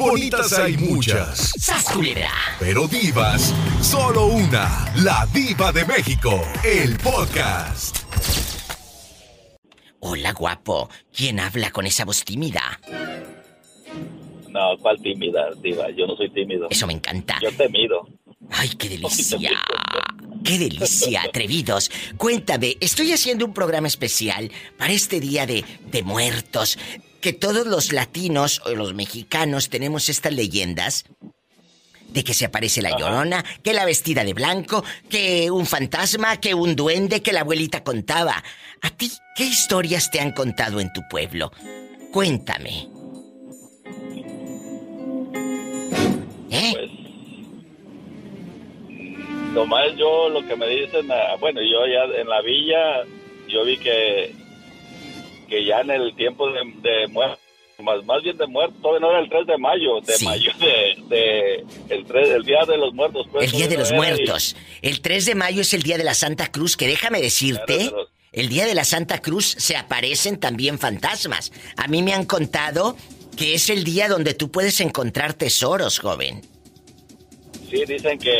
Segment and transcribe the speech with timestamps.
[0.00, 1.52] bonitas hay muchas.
[1.58, 1.86] ¡Sas,
[2.58, 4.90] Pero divas, solo una.
[4.96, 6.40] La diva de México.
[6.64, 7.98] El podcast.
[10.00, 10.88] Hola, guapo.
[11.14, 12.80] ¿Quién habla con esa voz tímida?
[14.48, 15.90] No, ¿cuál tímida, diva?
[15.90, 16.66] Yo no soy tímido.
[16.70, 17.38] Eso me encanta.
[17.42, 18.08] Yo temido.
[18.50, 19.50] ¡Ay, qué delicia!
[20.42, 21.90] ¡Qué delicia, atrevidos!
[22.16, 26.78] Cuéntame, estoy haciendo un programa especial para este Día de, de Muertos.
[27.20, 31.04] Que todos los latinos o los mexicanos tenemos estas leyendas
[32.12, 36.54] de que se aparece la llorona, que la vestida de blanco, que un fantasma, que
[36.54, 38.42] un duende, que la abuelita contaba.
[38.82, 41.52] ¿A ti qué historias te han contado en tu pueblo?
[42.12, 42.88] Cuéntame.
[46.50, 46.72] ¿Eh?
[46.72, 46.90] Pues,
[49.54, 53.04] nomás yo lo que me dicen, ah, bueno, yo ya en la villa,
[53.48, 54.34] yo vi que,
[55.50, 57.50] que ya en el tiempo de, de muerte
[57.82, 60.52] más, más bien de muerto, todavía no era el 3 de mayo, de mayo
[61.08, 63.26] de, el, 3, el día de los muertos.
[63.30, 64.56] Pues, el día de los muertos.
[64.82, 67.90] El 3 de mayo es el día de la Santa Cruz, que déjame decirte,
[68.32, 71.52] el día de la Santa Cruz se aparecen también fantasmas.
[71.76, 72.96] A mí me han contado
[73.36, 76.42] que es el día donde tú puedes encontrar tesoros, joven.
[77.70, 78.34] Sí, dicen que...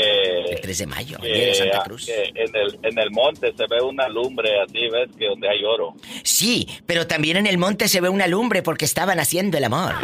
[0.51, 2.07] El 3 de mayo, día de Santa Cruz.
[2.07, 5.09] Que en, el, en el monte se ve una lumbre así, ¿ves?
[5.17, 5.95] Que donde hay oro.
[6.25, 9.95] Sí, pero también en el monte se ve una lumbre porque estaban haciendo el amor.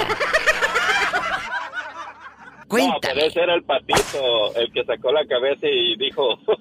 [2.69, 2.95] Cuéntame.
[2.95, 6.39] No, pero ese era el patito, el que sacó la cabeza y dijo...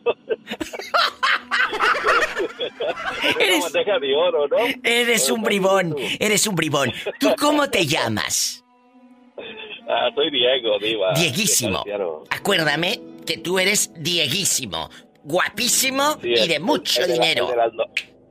[3.40, 4.58] eres, de oro, ¿no?
[4.84, 6.92] Eres un bribón, eres un bribón.
[7.20, 8.65] ¿Tú cómo te llamas?
[9.88, 11.14] Ah, soy Diego, Diva.
[11.14, 11.84] Dieguísimo.
[12.30, 14.90] Acuérdame que tú eres Dieguísimo.
[15.24, 17.50] Guapísimo y de mucho dinero.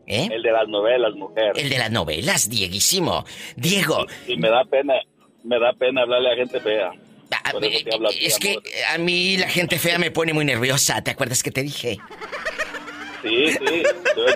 [0.07, 0.29] ¿Eh?
[0.31, 1.53] El de las novelas, mujer.
[1.57, 3.25] El de las novelas, Dieguísimo.
[3.57, 4.07] Diego.
[4.27, 4.95] Y, me da pena,
[5.43, 6.93] me da pena hablarle a gente fea.
[7.45, 7.85] Ah, eh,
[8.21, 8.59] es que
[8.93, 11.03] a mí la gente fea me pone muy nerviosa.
[11.03, 11.99] ¿Te acuerdas que te dije?
[13.25, 13.83] Sí, sí,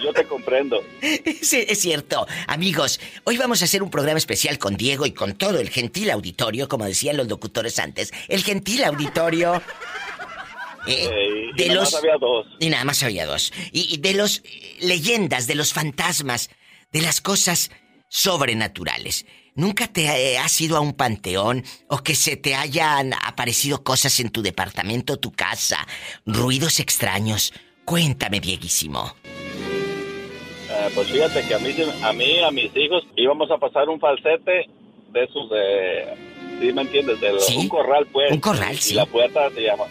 [0.03, 0.83] yo, te comprendo.
[1.43, 2.27] Sí, es cierto.
[2.47, 6.11] Amigos, hoy vamos a hacer un programa especial con Diego y con todo el gentil
[6.11, 8.13] auditorio, como decían los locutores antes.
[8.29, 9.63] El gentil auditorio.
[10.87, 11.93] Eh, de los.
[11.93, 12.47] Más había dos.
[12.59, 13.53] Y nada más había dos.
[13.73, 16.51] Y, de los eh, leyendas, de los fantasmas,
[16.93, 17.71] de las cosas
[18.09, 19.27] sobrenaturales.
[19.55, 24.19] ¿Nunca te eh, has ido a un panteón o que se te hayan aparecido cosas
[24.21, 25.87] en tu departamento, tu casa,
[26.25, 27.53] ruidos extraños?
[27.89, 29.15] Cuéntame, Dieguísimo.
[29.25, 33.99] Eh, pues fíjate que a mí, a mí, a mis hijos, íbamos a pasar un
[33.99, 34.69] falsete
[35.11, 36.15] de esos de...
[36.61, 37.19] ¿Sí me entiendes?
[37.19, 38.31] De un corral, pues.
[38.31, 38.93] Un corral, sí.
[38.93, 39.85] Y la puerta se llama,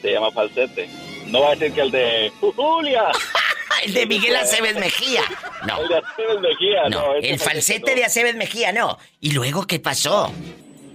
[0.00, 0.88] se llama falsete.
[1.26, 3.04] No va a decir que el de Julia.
[3.84, 5.22] el de Miguel Aceves Mejía.
[5.66, 5.78] No.
[5.82, 7.14] El de Aceves Mejía, no.
[7.16, 8.96] el falsete de Aceves Mejía, no.
[9.20, 10.32] ¿Y luego qué pasó?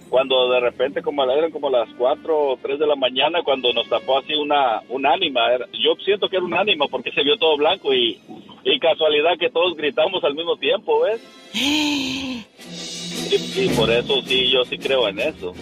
[0.10, 3.88] Cuando de repente como eran como las 4 o 3 de la mañana cuando nos
[3.90, 5.42] tapó así una un ánima.
[5.74, 8.20] Yo siento que era un ánima porque se vio todo blanco y,
[8.64, 11.22] y casualidad que todos gritamos al mismo tiempo ves
[11.54, 12.44] y,
[13.32, 15.54] y, por eso sí yo sí creo en eso.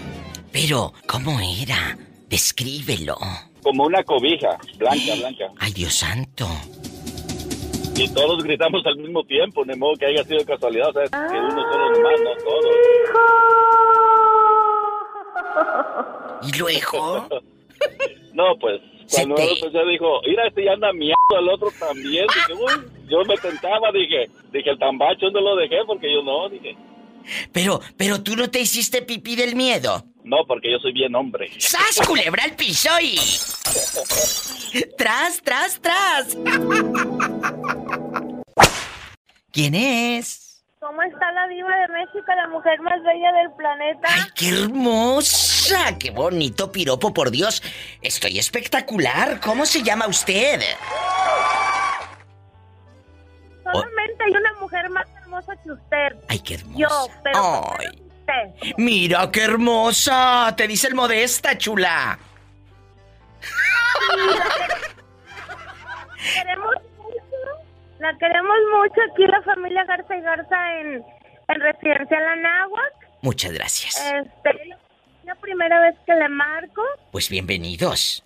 [0.52, 1.98] Pero cómo era
[2.30, 3.18] descríbelo.
[3.62, 5.52] Como una cobija blanca blanca.
[5.60, 6.48] Ay Dios santo.
[7.98, 11.10] Y todos gritamos al mismo tiempo, de modo que haya sido casualidad, ¿sabes?
[11.12, 12.76] Que uno solo nomás, no todos.
[16.44, 17.28] ¿Y luego?
[18.34, 22.26] no, pues, cuando uno pues, dijo, mira, este ya anda miedo al otro también.
[22.28, 26.50] Dije, uy, yo me tentaba, dije, dije, el tambacho no lo dejé porque yo no,
[26.50, 26.76] dije.
[27.52, 30.04] Pero, pero tú no te hiciste pipí del miedo.
[30.24, 31.50] No, porque yo soy bien hombre.
[31.60, 33.16] ¡Sas, culebra el piso y...
[34.98, 36.38] ¡Tras, tras, tras!
[39.52, 40.45] ¿Quién es?
[40.86, 44.08] ¿Cómo está la diva de México, la mujer más bella del planeta?
[44.08, 45.98] ¡Ay, qué hermosa!
[45.98, 47.64] ¡Qué bonito piropo, por Dios!
[48.04, 49.40] Estoy espectacular.
[49.40, 50.62] ¿Cómo se llama usted?
[53.64, 56.18] Solamente hay una mujer más hermosa que usted.
[56.28, 56.78] ¡Ay, qué hermosa!
[56.78, 57.74] Yo, pero...
[57.80, 58.74] Ay.
[58.78, 60.54] Mira qué hermosa.
[60.56, 62.20] Te dice el modesta, chula.
[64.28, 64.44] la
[66.44, 66.76] queremos.
[68.00, 71.04] La queremos mucho aquí la familia Garza y Garza en,
[71.48, 72.94] en Residencial Anáhuac.
[73.22, 73.96] Muchas gracias.
[73.98, 74.76] Este,
[75.24, 76.82] la primera vez que le marco.
[77.12, 78.24] Pues bienvenidos.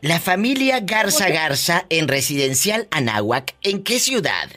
[0.00, 4.48] La familia Garza Garza en Residencial Anáhuac, ¿en qué ciudad?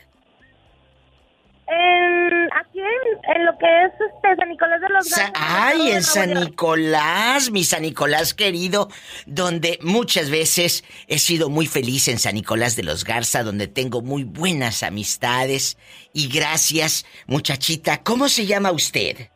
[1.68, 2.50] En,
[2.84, 5.34] en, lo que es este, San Nicolás de los Garza.
[5.36, 8.88] Ay, en San Nicolás, mi San Nicolás querido,
[9.26, 14.02] donde muchas veces he sido muy feliz en San Nicolás de los Garza, donde tengo
[14.02, 15.78] muy buenas amistades.
[16.14, 18.04] Y gracias, muchachita.
[18.04, 19.30] ¿Cómo se llama usted?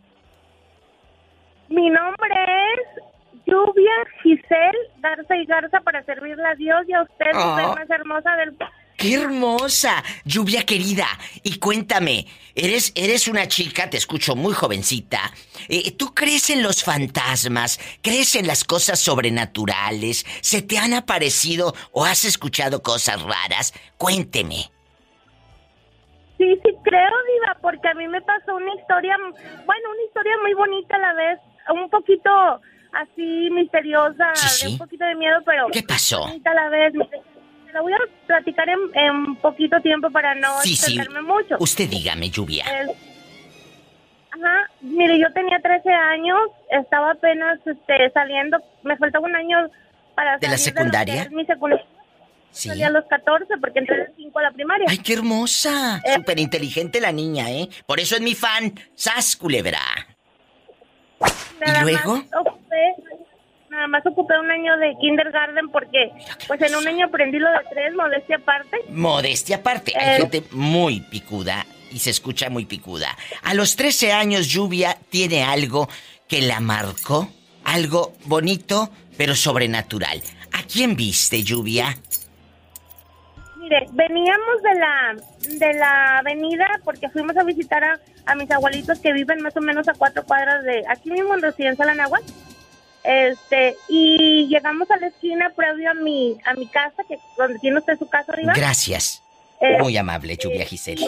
[1.69, 2.35] Mi nombre
[2.73, 3.03] es
[3.45, 3.91] Lluvia
[4.23, 7.45] Giselle Garza y Garza para servirle a Dios y a usted, Oh.
[7.51, 8.55] mujer más hermosa del...
[9.07, 10.03] ¡Qué hermosa!
[10.23, 11.07] Lluvia querida.
[11.43, 12.25] Y cuéntame,
[12.55, 15.31] eres, eres una chica, te escucho muy jovencita.
[15.69, 17.79] Eh, ¿Tú crees en los fantasmas?
[18.01, 20.25] ¿Crees en las cosas sobrenaturales?
[20.41, 23.73] ¿Se te han aparecido o has escuchado cosas raras?
[23.97, 24.71] Cuénteme.
[26.37, 30.53] Sí, sí, creo, Diva, porque a mí me pasó una historia, bueno, una historia muy
[30.53, 31.39] bonita a la vez,
[31.73, 32.29] un poquito
[32.91, 34.67] así misteriosa, Sí, sí.
[34.73, 36.19] un poquito de miedo, pero ¿Qué pasó?
[36.21, 36.93] bonita a la vez.
[36.93, 37.21] Te
[37.75, 40.97] la voy a platicar en, en poquito tiempo para no Sí, sí.
[40.97, 41.57] extenderme mucho.
[41.59, 42.65] Usted dígame, Lluvia.
[44.31, 46.37] Ajá, mire, yo tenía 13 años,
[46.71, 49.69] estaba apenas este, saliendo, me faltaba un año
[50.15, 51.29] para ¿De la salir lo que secundaria?
[51.31, 51.85] mi secundaria.
[52.51, 52.69] Sí.
[52.69, 54.85] Salí a los 14 porque entré a las 5 a la primaria.
[54.89, 56.01] ¡Ay, qué hermosa!
[56.05, 56.13] Eh.
[56.15, 57.67] Súper inteligente la niña, ¿eh?
[57.85, 58.73] Por eso es mi fan.
[58.95, 59.79] ¡Sas, culebra!
[61.59, 62.15] Nada luego?
[62.15, 62.25] Más
[63.75, 66.09] nada más ocupé un año de kindergarten porque
[66.47, 68.77] pues en un año aprendí lo de tres, modestia aparte.
[68.89, 70.17] Modestia aparte, hay Eh.
[70.21, 73.15] gente muy picuda y se escucha muy picuda.
[73.43, 75.87] A los 13 años, Lluvia tiene algo
[76.27, 77.29] que la marcó,
[77.63, 80.21] algo bonito, pero sobrenatural.
[80.51, 81.95] ¿A quién viste, Lluvia?
[83.57, 85.15] Mire, veníamos de la
[85.57, 89.61] de la avenida porque fuimos a visitar a, a mis abuelitos que viven más o
[89.61, 92.31] menos a cuatro cuadras de aquí mismo en Residencia La Náhuatl.
[93.07, 97.77] Este, y llegamos a la esquina previo a mi a mi casa, que donde tiene
[97.79, 98.53] usted su casa arriba.
[98.55, 99.21] Gracias.
[99.61, 101.05] Eh, Muy amable, Lluvia Giselle.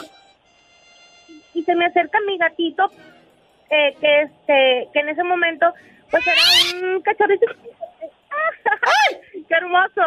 [1.54, 2.92] y se me acerca mi gatito
[3.70, 5.74] eh, que este que en ese momento
[6.12, 7.46] pues era un cachorrito
[8.30, 9.18] ¡Ay!
[9.50, 10.02] qué hermoso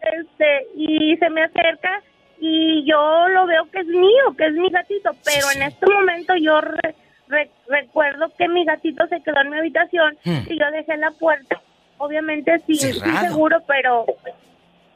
[0.00, 2.02] este y se me acerca
[2.40, 5.58] y yo lo veo que es mío que es mi gatito pero Sí, sí.
[5.58, 6.94] en este momento yo re-
[7.30, 10.40] re- recuerdo que mi gatito se quedó en mi habitación Hmm.
[10.48, 11.60] y yo dejé la puerta
[11.98, 14.04] obviamente sin, sin seguro pero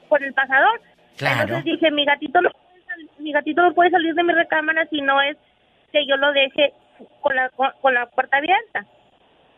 [0.08, 0.80] por el pasador
[1.16, 1.42] Claro.
[1.42, 2.50] entonces dije, mi gatito no
[3.18, 5.36] mi gatito no puede salir de mi recámara si no es
[5.92, 6.72] que yo lo deje
[7.20, 8.84] con la con, con la puerta abierta.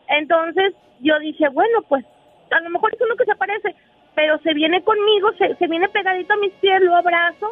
[0.07, 2.05] Entonces yo dije, bueno, pues
[2.51, 3.75] a lo mejor es uno que se aparece,
[4.15, 7.51] pero se viene conmigo, se, se viene pegadito a mis pies, lo abrazo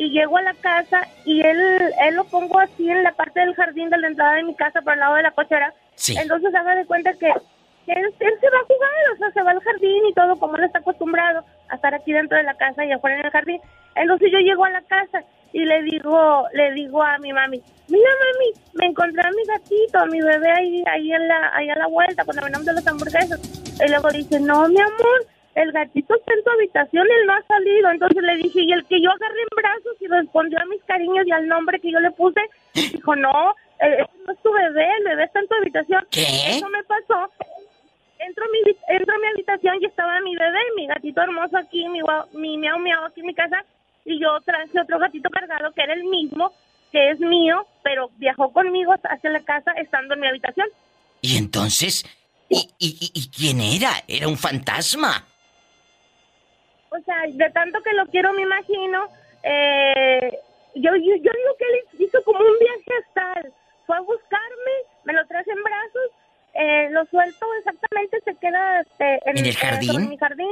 [0.00, 1.60] y llego a la casa y él
[2.00, 4.80] él lo pongo así en la parte del jardín de la entrada de mi casa
[4.80, 5.74] por el lado de la cochera.
[5.94, 6.16] Sí.
[6.16, 9.50] Entonces haga de cuenta que, él, él se va a jugar, o sea, se va
[9.50, 12.82] al jardín y todo, como él está acostumbrado a estar aquí dentro de la casa
[12.82, 13.60] y afuera en el jardín.
[13.94, 18.10] Entonces yo llego a la casa y le digo, le digo a mi mami, mira
[18.24, 21.76] mami, me encontré a mi gatito, a mi bebé ahí, ahí en la, ahí a
[21.76, 23.38] la vuelta cuando venimos de las hamburguesas.
[23.78, 27.42] Y luego dice, no mi amor, el gatito está en tu habitación, él no ha
[27.46, 27.90] salido.
[27.90, 31.26] Entonces le dije, y el que yo agarré en brazos y respondió a mis cariños
[31.26, 32.40] y al nombre que yo le puse,
[32.74, 36.06] dijo, no, eh, no es tu bebé, el bebé está en tu habitación.
[36.10, 36.22] ¿Qué?
[36.50, 37.30] Eso me pasó.
[38.18, 38.58] Entro a mi,
[38.88, 42.00] entro a mi habitación y estaba mi bebé, mi gatito hermoso aquí, mi,
[42.34, 43.64] mi miau miau aquí en mi casa.
[44.04, 46.52] Y yo traje otro gatito cargado que era el mismo,
[46.92, 50.66] que es mío, pero viajó conmigo hacia la casa estando en mi habitación.
[51.22, 52.04] Y entonces,
[52.48, 53.90] ¿y, y, y- y quién era?
[54.06, 55.26] ¿Era un fantasma?
[56.90, 59.08] O sea, de tanto que lo quiero, me imagino.
[59.42, 60.38] Eh,
[60.74, 63.52] yo, yo, yo digo que él hizo como un viaje astral.
[63.86, 64.72] Fue a buscarme,
[65.04, 66.10] me lo traje en brazos,
[66.54, 70.08] eh, lo suelto exactamente, se queda este, ¿En el sobre jardín?
[70.08, 70.48] mi jardín.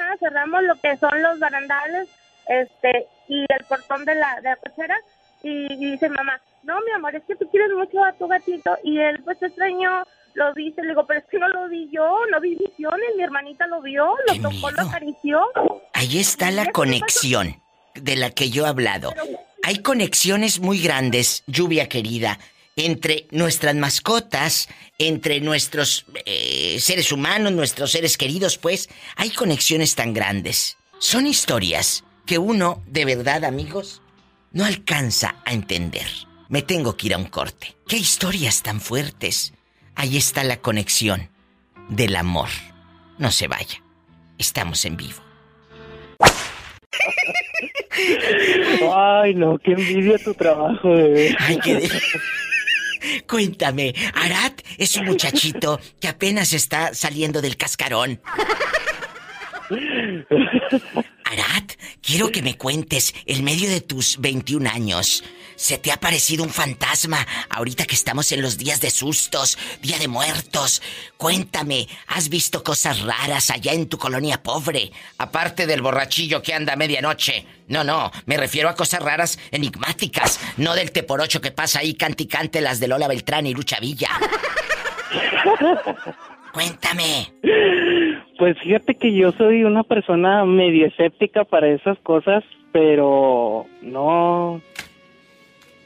[0.00, 2.08] Ajá, cerramos lo que son los barandales
[2.48, 4.96] este y el portón de la, de la cochera.
[5.42, 8.76] Y, y dice mamá, no, mi amor, es que tú quieres mucho a tu gatito.
[8.82, 10.04] Y él pues se extrañó,
[10.38, 13.22] lo viste, le digo, pero es que no lo vi yo, no vi visiones, mi
[13.22, 15.40] hermanita lo vio, lo ¡Qué tocó, lo acarició.
[15.92, 17.60] Ahí está la conexión
[17.94, 19.12] de la que yo he hablado.
[19.62, 22.38] Hay conexiones muy grandes, lluvia querida,
[22.76, 24.68] entre nuestras mascotas,
[24.98, 28.88] entre nuestros eh, seres humanos, nuestros seres queridos, pues.
[29.16, 30.76] Hay conexiones tan grandes.
[30.98, 34.00] Son historias que uno, de verdad, amigos,
[34.52, 36.06] no alcanza a entender.
[36.48, 37.76] Me tengo que ir a un corte.
[37.86, 39.52] ¿Qué historias tan fuertes?
[39.98, 41.28] Ahí está la conexión
[41.88, 42.48] del amor.
[43.18, 43.82] No se vaya.
[44.38, 45.20] Estamos en vivo.
[48.94, 51.34] Ay, no, qué envidia tu trabajo, bebé.
[51.40, 51.90] Ay, qué de-
[53.26, 58.20] Cuéntame, Arat es un muchachito que apenas está saliendo del cascarón.
[61.24, 65.24] Arat, quiero que me cuentes, en medio de tus 21 años,
[65.58, 69.98] ¿se te ha parecido un fantasma ahorita que estamos en los días de sustos, día
[69.98, 70.80] de muertos?
[71.16, 74.92] Cuéntame, ¿has visto cosas raras allá en tu colonia pobre?
[75.18, 77.44] Aparte del borrachillo que anda a medianoche.
[77.66, 82.60] No, no, me refiero a cosas raras enigmáticas, no del teporocho que pasa ahí canticante
[82.60, 84.10] las de Lola Beltrán y Lucha Villa.
[86.52, 87.32] Cuéntame.
[88.38, 94.62] Pues fíjate que yo soy una persona medio escéptica para esas cosas, pero no.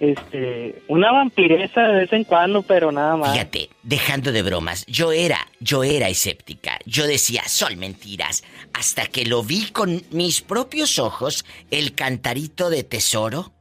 [0.02, 3.34] Este, una vampiresa de vez en cuando, pero nada más.
[3.34, 6.80] Fíjate, dejando de bromas, yo era, yo era escéptica.
[6.86, 8.42] Yo decía, son mentiras.
[8.72, 13.52] Hasta que lo vi con mis propios ojos, el cantarito de tesoro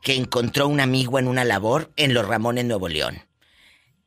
[0.00, 3.18] que encontró un amigo en una labor en Los Ramones, Nuevo León.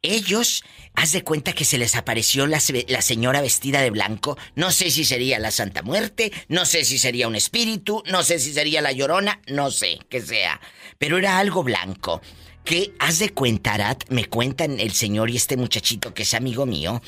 [0.03, 0.63] Ellos,
[0.95, 4.37] haz de cuenta que se les apareció la, se- la señora vestida de blanco.
[4.55, 8.37] No sé si sería la Santa Muerte, no sé si sería un espíritu, no sé
[8.39, 10.59] si sería la llorona, no sé qué sea.
[10.99, 12.21] Pero era algo blanco.
[12.65, 16.65] Que, haz de cuenta, Arat, me cuentan el señor y este muchachito que es amigo
[16.65, 17.01] mío,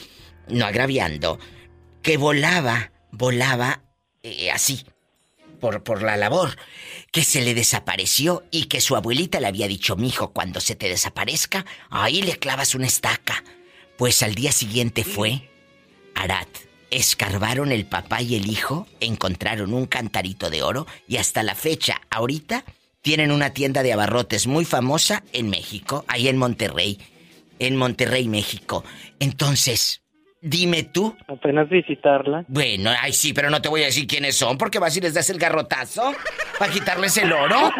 [0.50, 1.40] no agraviando,
[2.02, 3.82] que volaba, volaba
[4.22, 4.86] eh, así,
[5.62, 6.58] por, por la labor,
[7.16, 10.90] que se le desapareció y que su abuelita le había dicho, mijo, cuando se te
[10.90, 13.42] desaparezca, ahí le clavas una estaca.
[13.98, 15.50] Pues al día siguiente fue
[16.14, 16.50] Arat.
[16.92, 22.02] Escarbaron el papá y el hijo, encontraron un cantarito de oro y hasta la fecha,
[22.10, 22.66] ahorita,
[23.02, 27.00] tienen una tienda de abarrotes muy famosa en México, ahí en Monterrey,
[27.60, 28.84] en Monterrey, México.
[29.22, 30.02] Entonces,
[30.46, 32.46] dime tú, Apenas visitarla.
[32.48, 35.14] bueno, ay sí, pero no te voy a decir quiénes son porque vas y les
[35.16, 36.14] das el garrotazo
[36.60, 37.72] para quitarles el oro.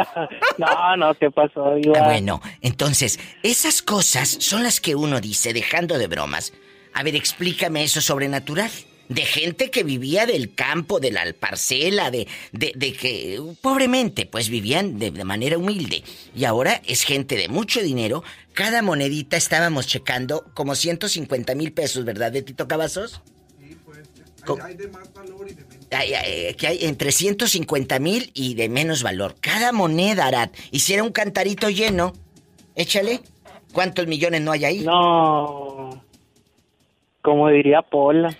[0.58, 1.74] no, no, ¿qué pasó?
[1.96, 6.52] Ah, bueno, entonces, esas cosas son las que uno dice, dejando de bromas.
[6.92, 8.70] A ver, explícame eso sobrenatural.
[9.10, 14.48] De gente que vivía del campo, de la parcela, de, de, de que pobremente, pues
[14.48, 16.02] vivían de, de manera humilde.
[16.34, 18.22] Y ahora es gente de mucho dinero.
[18.54, 23.20] Cada monedita estábamos checando como 150 mil pesos, ¿verdad, de Tito Cavazos?
[24.46, 25.86] Co- Hay de más valor y de menos.
[25.90, 29.34] Ay, que hay entre 150 mil y de menos valor.
[29.40, 30.54] Cada moneda, Arat.
[30.70, 32.12] Hiciera un cantarito lleno.
[32.74, 33.20] Échale.
[33.72, 34.80] ¿Cuántos millones no hay ahí?
[34.80, 36.02] No.
[37.22, 38.34] Como diría Pola,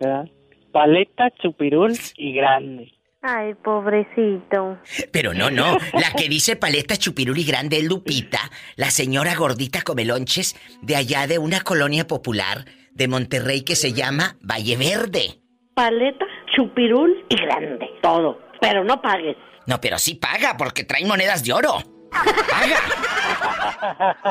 [0.00, 0.26] ¿verdad?
[0.72, 2.92] Paleta, chupirul y grande.
[3.22, 4.78] Ay, pobrecito.
[5.10, 5.78] Pero no, no.
[5.94, 8.38] La que dice paleta chupiruli grande es Lupita,
[8.76, 14.36] la señora gordita comelonches de allá de una colonia popular de Monterrey que se llama
[14.40, 15.40] Valle Verde.
[15.74, 16.24] Paleta,
[16.54, 17.90] chupirul y grande.
[18.00, 18.38] Todo.
[18.60, 19.36] Pero no pagues.
[19.66, 21.78] No, pero sí paga porque trae monedas de oro.
[22.10, 22.76] Paga.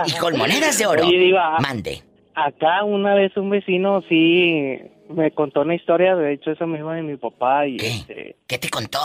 [0.05, 1.05] Y con monedas de oro.
[1.05, 1.59] Oye, Diva.
[1.59, 2.01] Mande.
[2.33, 4.79] Acá una vez un vecino sí
[5.09, 7.87] me contó una historia, de hecho es amigo de mi papá y ¿Qué?
[7.87, 8.99] este, ¿Qué te contó?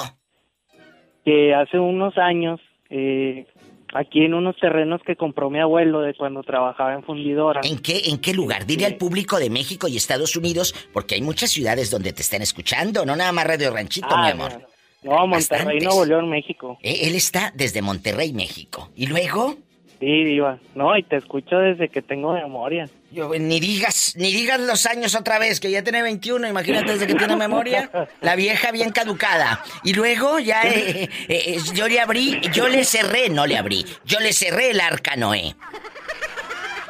[1.25, 3.47] que hace unos años eh,
[3.93, 7.61] aquí en unos terrenos que compró mi abuelo de cuando trabajaba en fundidora.
[7.63, 8.65] ¿En qué, ¿En qué lugar?
[8.67, 12.41] Dile al público de México y Estados Unidos, porque hay muchas ciudades donde te están
[12.43, 14.67] escuchando, no nada más Radio Ranchito, Ah, mi amor.
[15.03, 15.81] No, no, Monterrey.
[15.81, 16.79] Nuevo León, México.
[16.83, 18.91] Eh, Él está desde Monterrey, México.
[18.97, 19.57] ¿Y luego?
[20.01, 20.59] Sí, diva.
[20.75, 22.89] No, y te escucho desde que tengo memoria.
[23.13, 26.93] Yo, eh, ni digas, ni digas los años otra vez, que ya tiene 21, imagínate
[26.93, 27.91] desde que tiene memoria.
[28.23, 29.63] La vieja bien caducada.
[29.85, 33.85] Y luego ya eh, eh, eh, yo le abrí, yo le cerré, no le abrí,
[34.07, 35.55] yo le cerré el arca Noé.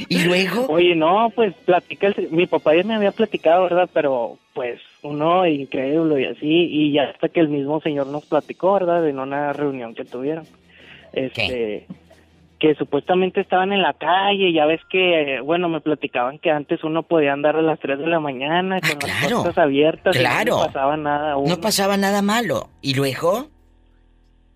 [0.08, 3.88] Y luego, Oye, no, pues platica, el- mi papá ya me había platicado, ¿verdad?
[3.92, 8.74] Pero pues uno incrédulo y así, y ya hasta que el mismo señor nos platicó,
[8.74, 9.06] ¿verdad?
[9.08, 10.46] En una reunión que tuvieron.
[11.12, 11.86] Este,
[12.58, 16.82] que supuestamente estaban en la calle, ya ves que, eh, bueno, me platicaban que antes
[16.82, 19.20] uno podía andar a las 3 de la mañana con Ah, claro.
[19.36, 20.56] las puertas abiertas Claro.
[20.56, 21.36] y no pasaba nada.
[21.36, 21.54] uno.
[21.54, 22.68] no pasaba nada malo.
[22.82, 23.46] Y luego,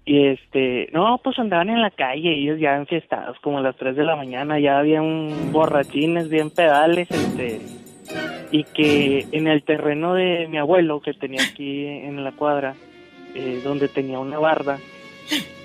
[0.05, 3.95] Y este, no, pues andaban en la calle, ellos ya enfiestados como a las 3
[3.95, 7.61] de la mañana, ya habían borrachines, bien pedales, este,
[8.51, 12.75] y que en el terreno de mi abuelo, que tenía aquí en la cuadra,
[13.37, 14.79] eh, donde tenía una barda,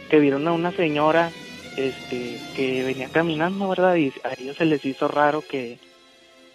[0.09, 1.31] que vieron a una señora,
[1.77, 3.95] este, que venía caminando, ¿verdad?
[3.95, 5.77] Y a ellos se les hizo raro que,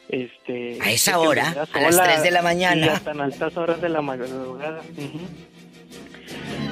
[0.08, 0.78] este...
[0.82, 2.84] A esa hora, a las 3 de la mañana.
[2.84, 4.80] Sí, a tan altas horas de la madrugada.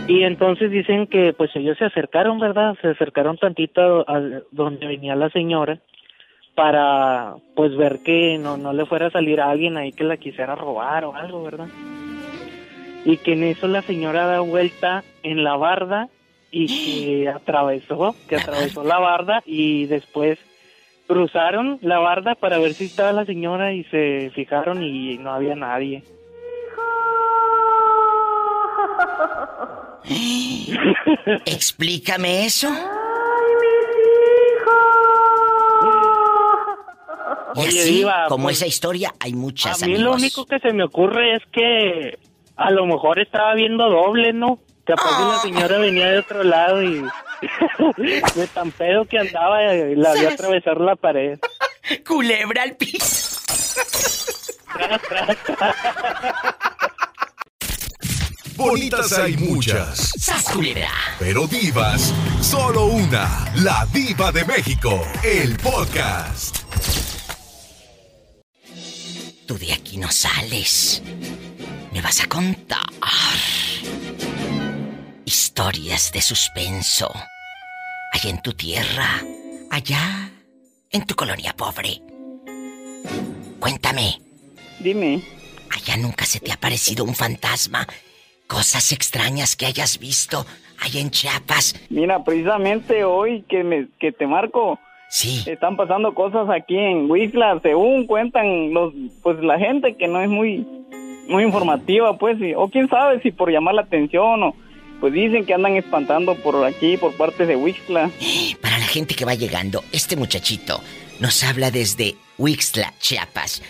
[0.08, 2.76] Y entonces dicen que pues ellos se acercaron, ¿verdad?
[2.80, 4.20] Se acercaron tantito a, a
[4.50, 5.78] donde venía la señora
[6.54, 10.16] para pues ver que no, no le fuera a salir a alguien ahí que la
[10.16, 11.68] quisiera robar o algo, ¿verdad?
[13.04, 16.08] Y que en eso la señora da vuelta en la barda
[16.50, 16.66] y
[17.25, 20.38] que atravesó, que atravesó la barda y después
[21.07, 25.57] cruzaron la barda para ver si estaba la señora y se fijaron y no había
[25.57, 26.02] nadie.
[31.47, 32.69] explícame eso.
[37.54, 40.12] Y Oye, así, Diva, como pues, esa historia, hay muchas A mí amigos.
[40.12, 42.19] lo único que se me ocurre es que
[42.57, 44.61] a lo mejor estaba viendo doble, ¿no?
[44.90, 47.00] Capaz que la señora venía de otro lado y
[48.35, 51.38] de tan pedo que andaba la vio atravesar la pared.
[52.06, 53.38] Culebra al piso.
[58.56, 60.12] Bonitas hay muchas.
[60.18, 60.90] ¡Sas, culebra!
[61.20, 63.44] Pero divas, solo una.
[63.62, 65.00] La diva de México.
[65.23, 66.56] El podcast.
[69.47, 71.00] Tú de aquí no sales.
[71.92, 72.80] Me vas a contar
[75.30, 77.08] historias de suspenso.
[78.12, 79.22] Allá en tu tierra.
[79.70, 80.28] Allá
[80.90, 82.00] en tu colonia pobre.
[83.60, 84.18] Cuéntame.
[84.80, 85.22] Dime.
[85.70, 87.87] Allá nunca se te ha parecido un fantasma.
[88.49, 90.44] Cosas extrañas que hayas visto
[90.80, 91.76] allá en Chiapas.
[91.90, 95.44] Mira, precisamente hoy que, me, que te marco, Sí.
[95.46, 100.28] están pasando cosas aquí en Huixla, según cuentan los, pues la gente que no es
[100.28, 100.66] muy,
[101.28, 104.56] muy informativa, pues, y- o quién sabe si por llamar la atención o,
[105.00, 108.11] pues dicen que andan espantando por aquí, por parte de Huixla.
[108.61, 110.83] Para la gente que va llegando, este muchachito
[111.19, 113.62] nos habla desde Huixla, Chiapas.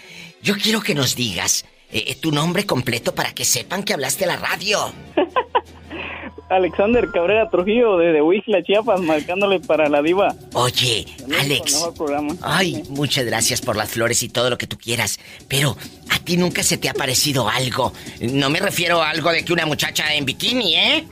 [0.42, 4.28] Yo quiero que nos digas eh, tu nombre completo para que sepan que hablaste a
[4.28, 4.92] la radio.
[6.48, 10.34] Alexander Cabrera Trujillo desde Huixla, Chiapas, marcándole para la diva.
[10.54, 11.06] Oye,
[11.40, 11.72] Alex.
[11.72, 12.34] Nuevo programa.
[12.42, 15.18] Ay, muchas gracias por las flores y todo lo que tú quieras.
[15.48, 15.76] Pero
[16.10, 17.92] a ti nunca se te ha parecido algo.
[18.20, 21.08] No me refiero a algo de que una muchacha en bikini, ¿eh?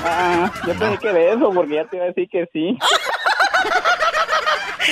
[0.00, 2.78] Ah, yo pensé que de eso, porque ya te iba a decir que sí.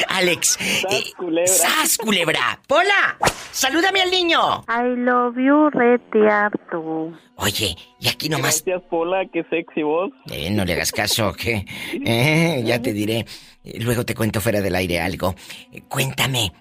[0.08, 0.58] Alex.
[0.58, 1.46] Sas, culebra.
[1.46, 2.60] ¡Sas, culebra!
[2.66, 3.18] ¡Pola!
[3.52, 4.64] ¡Salúdame al niño!
[4.68, 7.12] I love you, rete harto.
[7.36, 10.10] Oye, y aquí nomás Gracias, Pola, qué sexy voz.
[10.30, 11.64] Eh, no le hagas caso, ¿qué?
[12.04, 13.26] Eh, ya te diré.
[13.64, 15.34] Eh, Luego te cuento fuera del aire algo.
[15.72, 16.52] Eh, cuéntame,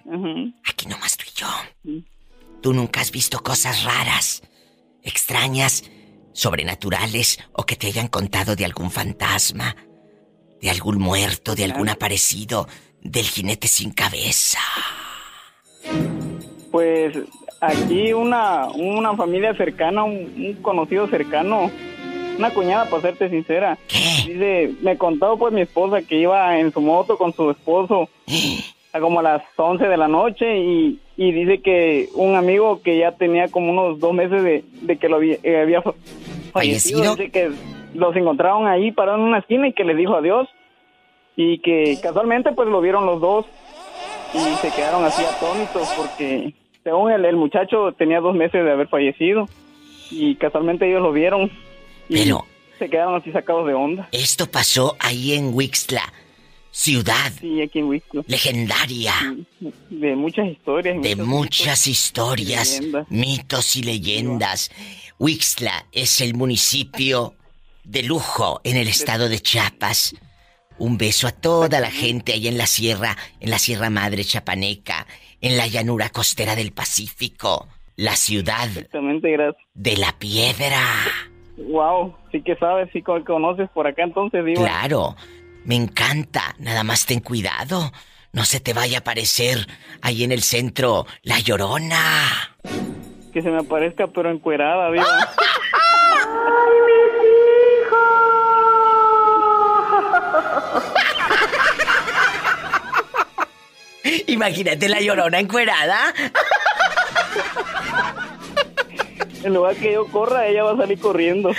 [0.64, 2.02] aquí nomás tú y yo.
[2.60, 4.42] ¿Tú nunca has visto cosas raras,
[5.02, 5.84] extrañas,
[6.32, 9.76] sobrenaturales o que te hayan contado de algún fantasma,
[10.60, 12.66] de algún muerto, de algún aparecido,
[13.04, 14.58] del jinete sin cabeza?
[16.70, 17.16] Pues
[17.60, 21.70] aquí una, una familia cercana, un, un conocido cercano,
[22.36, 23.78] una cuñada, para serte sincera.
[23.86, 23.98] ¿Qué?
[24.32, 28.08] Dice, me contó pues mi esposa que iba en su moto con su esposo
[28.92, 32.98] a como a las 11 de la noche y, y dice que un amigo que
[32.98, 35.94] ya tenía como unos dos meses de, de que lo había, eh, había fa-
[36.52, 36.98] ¿Fallecido?
[37.04, 37.50] fallecido, dice que
[37.94, 40.48] los encontraron ahí parados en una esquina y que le dijo adiós
[41.36, 43.46] y que casualmente pues lo vieron los dos
[44.34, 48.88] y se quedaron así atónitos porque según el, el muchacho tenía dos meses de haber
[48.88, 49.48] fallecido
[50.10, 51.50] y casualmente ellos lo vieron
[52.08, 52.44] y Pero-
[52.78, 54.08] se quedaron así sacados de onda.
[54.10, 56.02] Esto pasó ahí en Wixla,
[56.72, 58.22] ciudad Sí, aquí en Huixla.
[58.26, 59.12] legendaria.
[59.90, 61.00] De muchas historias.
[61.00, 64.72] De muchas historias, mitos y leyendas.
[65.20, 67.34] Wixla es el municipio
[67.84, 70.16] de lujo en el estado de Chiapas.
[70.78, 75.06] Un beso a toda la gente ahí en la sierra, en la Sierra Madre Chapaneca,
[75.40, 79.64] en la llanura costera del Pacífico, la ciudad Exactamente, gracias.
[79.74, 80.80] de la piedra.
[81.56, 84.62] Wow, sí que sabes, sí conoces por acá entonces, digo.
[84.62, 85.14] Claro,
[85.64, 86.54] me encanta.
[86.58, 87.92] Nada más ten cuidado.
[88.32, 89.68] No se te vaya a aparecer
[90.02, 92.56] ahí en el centro la llorona.
[93.32, 95.04] Que se me aparezca pero encuerada, digo.
[104.26, 106.12] Imagínate la llorona encuerada.
[109.42, 111.50] en lugar que yo corra, ella va a salir corriendo.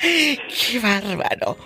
[0.00, 1.56] ¡Qué bárbaro!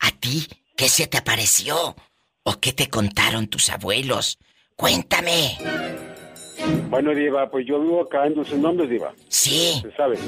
[0.00, 1.96] ¿A ti qué se te apareció?
[2.44, 4.38] ¿O qué te contaron tus abuelos?
[4.76, 5.58] Cuéntame.
[6.88, 9.12] Bueno, Diva, pues yo vivo acá en Dulces Nombres, Diva.
[9.28, 10.18] Sí, Se sabe.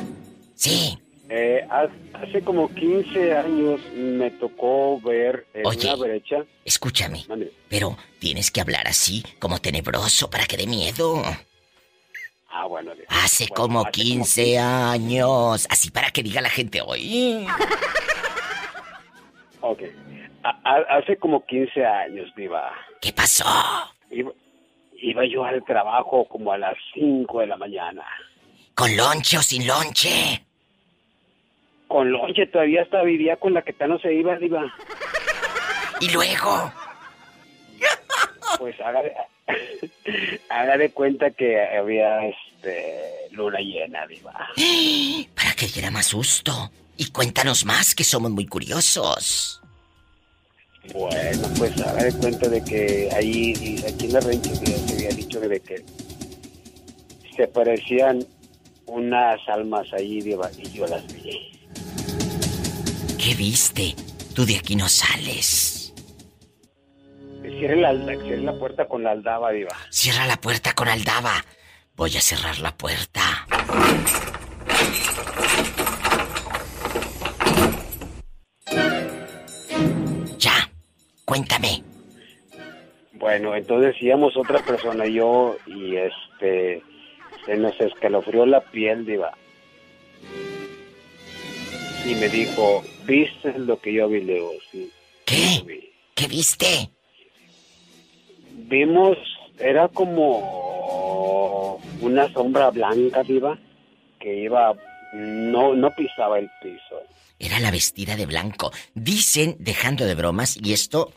[0.55, 0.99] sí.
[1.31, 1.67] Eh,
[2.13, 5.87] hace como 15 años me tocó ver en Oye.
[5.95, 6.45] una brecha.
[6.65, 7.25] Escúchame.
[7.69, 11.23] Pero tienes que hablar así, como tenebroso, para que dé miedo.
[12.51, 12.93] Ah, bueno.
[13.09, 15.67] Hace Bueno, como hace 15 años.
[15.71, 17.47] Así para que diga la gente hoy.
[19.61, 19.83] Ok.
[20.43, 22.71] A- hace como 15 años, Diva.
[23.01, 23.45] ¿Qué pasó?
[24.11, 24.31] Iba,
[25.01, 28.05] iba yo al trabajo como a las 5 de la mañana.
[28.75, 30.45] ¿Con lonche o sin lonche?
[31.89, 34.73] Con lonche todavía hasta vivía con la que tal no se iba, Diva.
[36.01, 36.73] Y luego.
[38.59, 39.13] Pues haga de,
[40.49, 44.33] haga de cuenta que había este luna llena, Diva.
[45.35, 46.71] Para que diera más susto.
[46.97, 49.61] Y cuéntanos más, que somos muy curiosos.
[50.93, 55.41] Bueno, pues haga de cuenta de que ahí, aquí en la rancho, se había dicho
[55.41, 55.85] de que
[57.37, 58.25] se parecían
[58.87, 61.54] unas almas ahí, Diva, y yo las vi.
[63.25, 63.95] ¿Qué viste?
[64.35, 65.95] Tú de aquí no sales.
[67.41, 69.75] cierre la, cierre la puerta con la aldaba, Diva.
[69.89, 71.43] Cierra la puerta con aldaba.
[71.97, 73.23] Voy a cerrar la puerta.
[80.37, 80.71] Ya,
[81.25, 81.83] cuéntame.
[83.15, 86.83] Bueno, entonces íbamos otra persona, yo, y este,
[87.47, 89.33] se nos escalofrió la piel, Diva.
[92.05, 94.51] Y me dijo, ¿viste lo que yo vi, Leo?
[94.71, 94.91] Sí.
[95.25, 95.93] ¿Qué?
[96.15, 96.91] ¿Qué viste?
[98.53, 99.17] Vimos,
[99.59, 103.59] era como una sombra blanca, Diva,
[104.21, 104.75] que iba,
[105.15, 107.01] no, no pisaba el piso.
[107.39, 108.73] Era la vestida de blanco.
[108.95, 111.13] Dicen, dejando de bromas, y esto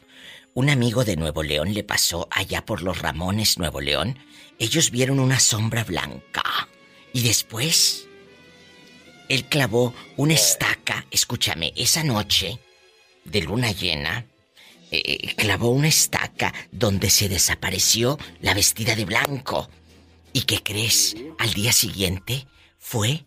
[0.58, 4.18] un amigo de Nuevo León le pasó allá por los Ramones, Nuevo León.
[4.58, 6.44] Ellos vieron una sombra blanca.
[7.14, 8.07] Y después,
[9.30, 12.60] él clavó una estaca, escúchame, esa noche
[13.26, 14.26] de luna llena,
[14.90, 19.70] eh, eh, clavó una estaca donde se desapareció la vestida de blanco.
[20.32, 21.16] ¿Y qué crees?
[21.40, 22.48] Al día siguiente
[22.80, 23.26] fue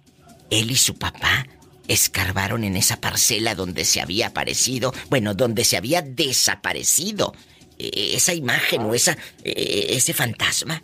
[0.50, 1.46] él y su papá
[1.86, 7.34] escarbaron en esa parcela donde se había aparecido, bueno, donde se había desaparecido
[7.78, 10.82] eh, esa imagen o esa ese fantasma.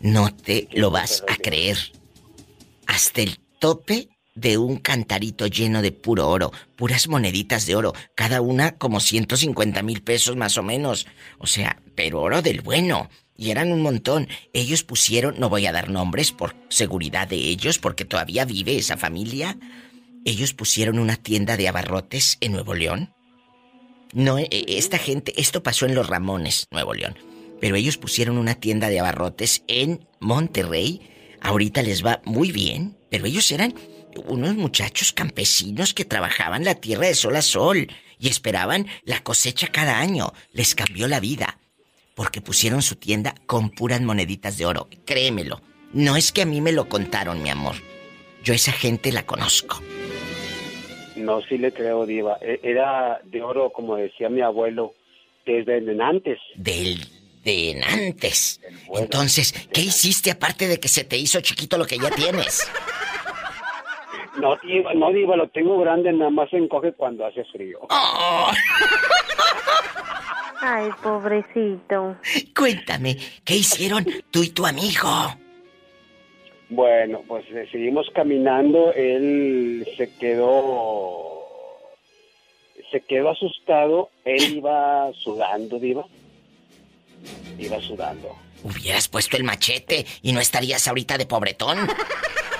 [0.00, 1.78] No te lo vas a creer.
[2.86, 8.40] Hasta el tope de un cantarito lleno de puro oro, puras moneditas de oro, cada
[8.40, 11.06] una como 150 mil pesos más o menos.
[11.38, 13.08] O sea, pero oro del bueno.
[13.36, 14.28] Y eran un montón.
[14.52, 18.96] Ellos pusieron, no voy a dar nombres por seguridad de ellos, porque todavía vive esa
[18.96, 19.58] familia.
[20.24, 23.12] Ellos pusieron una tienda de abarrotes en Nuevo León.
[24.12, 27.16] No, eh, esta gente, esto pasó en Los Ramones, Nuevo León.
[27.60, 31.00] Pero ellos pusieron una tienda de abarrotes en Monterrey.
[31.40, 33.74] Ahorita les va muy bien, pero ellos eran
[34.26, 39.68] unos muchachos campesinos que trabajaban la tierra de sol a sol y esperaban la cosecha
[39.68, 40.32] cada año.
[40.52, 41.58] Les cambió la vida
[42.14, 44.88] porque pusieron su tienda con puras moneditas de oro.
[45.04, 45.60] Créemelo,
[45.92, 47.74] no es que a mí me lo contaron, mi amor.
[48.44, 49.82] Yo esa gente la conozco.
[51.16, 52.38] No, sí le creo, Diva.
[52.40, 54.94] E- Era de oro, como decía mi abuelo,
[55.46, 56.38] desde antes.
[56.56, 57.06] Del
[57.44, 58.60] de antes.
[58.94, 62.66] Entonces, ¿qué hiciste aparte de que se te hizo chiquito lo que ya tienes?
[64.40, 67.80] No, Diva, no, Diva, lo tengo grande, nada más se encoge cuando hace frío.
[67.88, 68.50] Oh.
[70.60, 72.16] Ay, pobrecito.
[72.56, 75.08] Cuéntame, ¿qué hicieron tú y tu amigo?
[76.70, 81.44] Bueno, pues eh, seguimos caminando, él se quedó,
[82.90, 86.06] se quedó asustado, él iba sudando, Diva,
[87.58, 88.34] iba sudando.
[88.62, 91.76] Hubieras puesto el machete y no estarías ahorita de pobretón.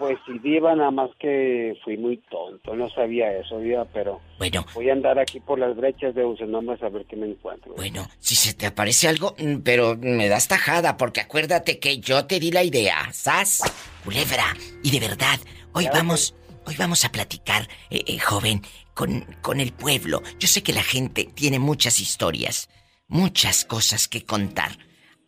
[0.00, 4.64] Pues sí, Diva, nada más que fui muy tonto, no sabía eso, Diva, pero Bueno,
[4.72, 7.74] voy a andar aquí por las brechas de Usenomás a ver qué me encuentro.
[7.74, 12.24] bueno, si se te aparece algo, mm, pero me das tajada, porque acuérdate que yo
[12.24, 13.60] te di la idea, ¿sas?
[14.02, 15.38] Culebra, y de verdad,
[15.74, 16.34] hoy Claro vamos,
[16.64, 18.62] hoy vamos a platicar, eh, eh, joven,
[18.94, 20.22] con, con el pueblo.
[20.38, 22.70] Yo sé que la gente tiene muchas historias,
[23.06, 24.78] muchas cosas que contar.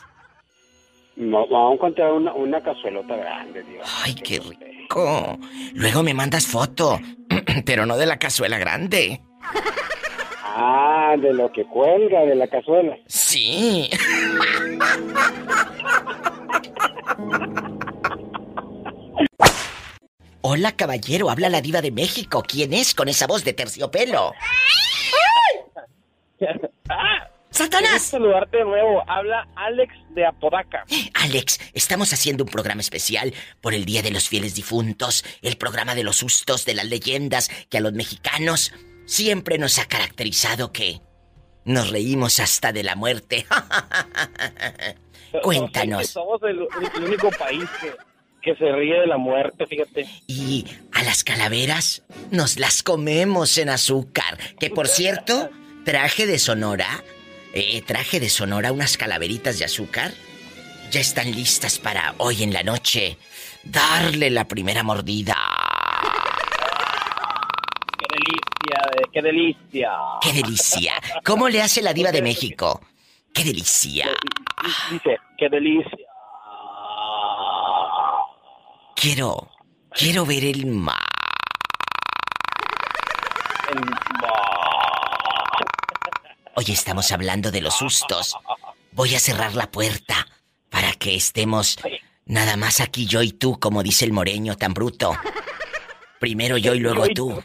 [1.15, 3.85] No, vamos a encontrar una, una cazuelota grande, Diva.
[4.03, 5.39] Ay, qué rico.
[5.75, 6.99] Luego me mandas foto,
[7.65, 9.23] pero no de la cazuela grande.
[10.61, 12.99] Ah, de lo que cuelga de la cazuela.
[13.07, 13.89] Sí.
[20.41, 22.43] Hola, caballero, habla la diva de México.
[22.43, 24.33] ¿Quién es con esa voz de terciopelo?
[26.89, 28.03] ah, ¡Satanás!
[28.03, 29.05] saludarte de nuevo.
[29.09, 30.85] Habla Alex de Apodaca.
[31.15, 35.95] Alex, estamos haciendo un programa especial por el Día de los Fieles Difuntos, el programa
[35.95, 38.73] de los sustos, de las leyendas, que a los mexicanos
[39.09, 41.01] siempre nos ha caracterizado que
[41.65, 43.47] nos reímos hasta de la muerte.
[45.43, 46.09] Cuéntanos.
[46.09, 46.67] Somos el,
[46.97, 47.93] el único país que,
[48.41, 50.07] que se ríe de la muerte, fíjate.
[50.27, 54.39] Y a las calaveras nos las comemos en azúcar.
[54.61, 55.51] Que por cierto,
[55.85, 57.03] traje de Sonora,
[57.55, 60.13] eh, traje de Sonora unas calaveritas de azúcar.
[60.91, 63.19] Ya están listas para hoy en la noche
[63.65, 65.37] darle la primera mordida.
[67.99, 69.91] Qué delicia, eh, qué delicia.
[70.21, 70.93] ¡Qué delicia!
[71.25, 72.81] ¿Cómo le hace la diva de México?
[73.35, 74.07] ¡Qué delicia!
[74.91, 76.07] Dice, qué delicia.
[78.95, 79.51] Quiero,
[79.91, 80.97] quiero ver el mar.
[83.73, 84.31] El mar.
[86.55, 88.37] Hoy estamos hablando de los sustos.
[88.93, 90.27] Voy a cerrar la puerta
[90.71, 91.79] para que estemos
[92.25, 95.17] nada más aquí yo y tú, como dice el moreño tan bruto.
[96.21, 97.43] Primero yo y luego tú.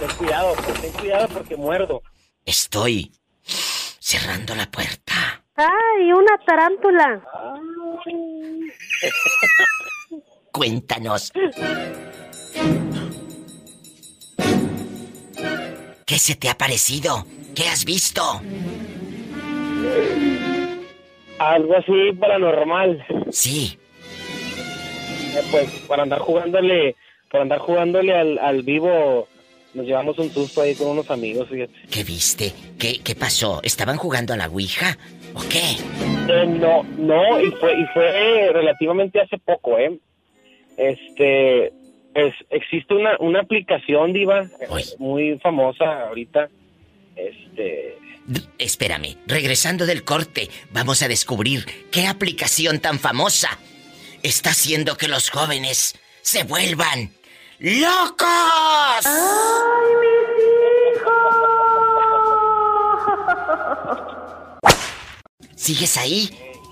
[0.00, 2.02] Ten cuidado, ten cuidado porque muerdo.
[2.44, 3.12] Estoy
[3.98, 5.42] cerrando la puerta.
[5.56, 7.22] ¡Ay, una tarántula!
[10.52, 11.32] Cuéntanos.
[16.06, 17.26] ¿Qué se te ha parecido?
[17.54, 18.22] ¿Qué has visto?
[21.38, 23.04] Algo así paranormal.
[23.30, 23.78] Sí.
[25.34, 26.94] Eh, pues para andar jugándole,
[27.34, 29.26] para andar jugándole al, al vivo,
[29.74, 31.72] nos llevamos un susto ahí con unos amigos, fíjate.
[31.90, 32.52] ¿Qué viste?
[32.78, 33.58] ¿Qué, qué pasó?
[33.64, 34.96] ¿Estaban jugando a la Ouija?
[35.34, 35.72] ¿O qué?
[36.32, 39.98] Eh, no, no, y fue, y fue relativamente hace poco, ¿eh?
[40.76, 41.72] Este,
[42.12, 44.48] pues existe una, una aplicación, Diva,
[44.98, 46.48] muy famosa ahorita.
[47.16, 47.98] Este,
[48.58, 53.58] Espérame, regresando del corte, vamos a descubrir qué aplicación tan famosa
[54.22, 57.10] está haciendo que los jóvenes se vuelvan
[57.58, 59.04] locos.
[65.56, 66.30] ¿Sigues ahí?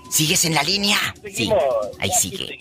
[0.09, 0.97] ¿Sigues en la línea?
[1.33, 1.49] Sí,
[1.97, 2.59] ahí sigue.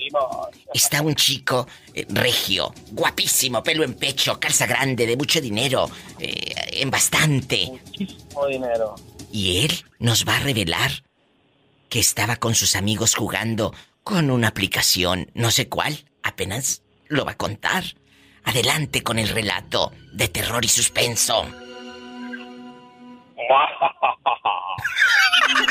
[0.72, 6.54] Está un chico eh, regio, guapísimo, pelo en pecho, calza grande, de mucho dinero, eh,
[6.72, 7.66] en bastante.
[7.70, 8.94] muchísimo dinero.
[9.30, 11.04] Y él nos va a revelar
[11.90, 17.32] que estaba con sus amigos jugando con una aplicación, no sé cuál, apenas lo va
[17.32, 17.84] a contar.
[18.44, 21.44] Adelante con el relato de terror y suspenso.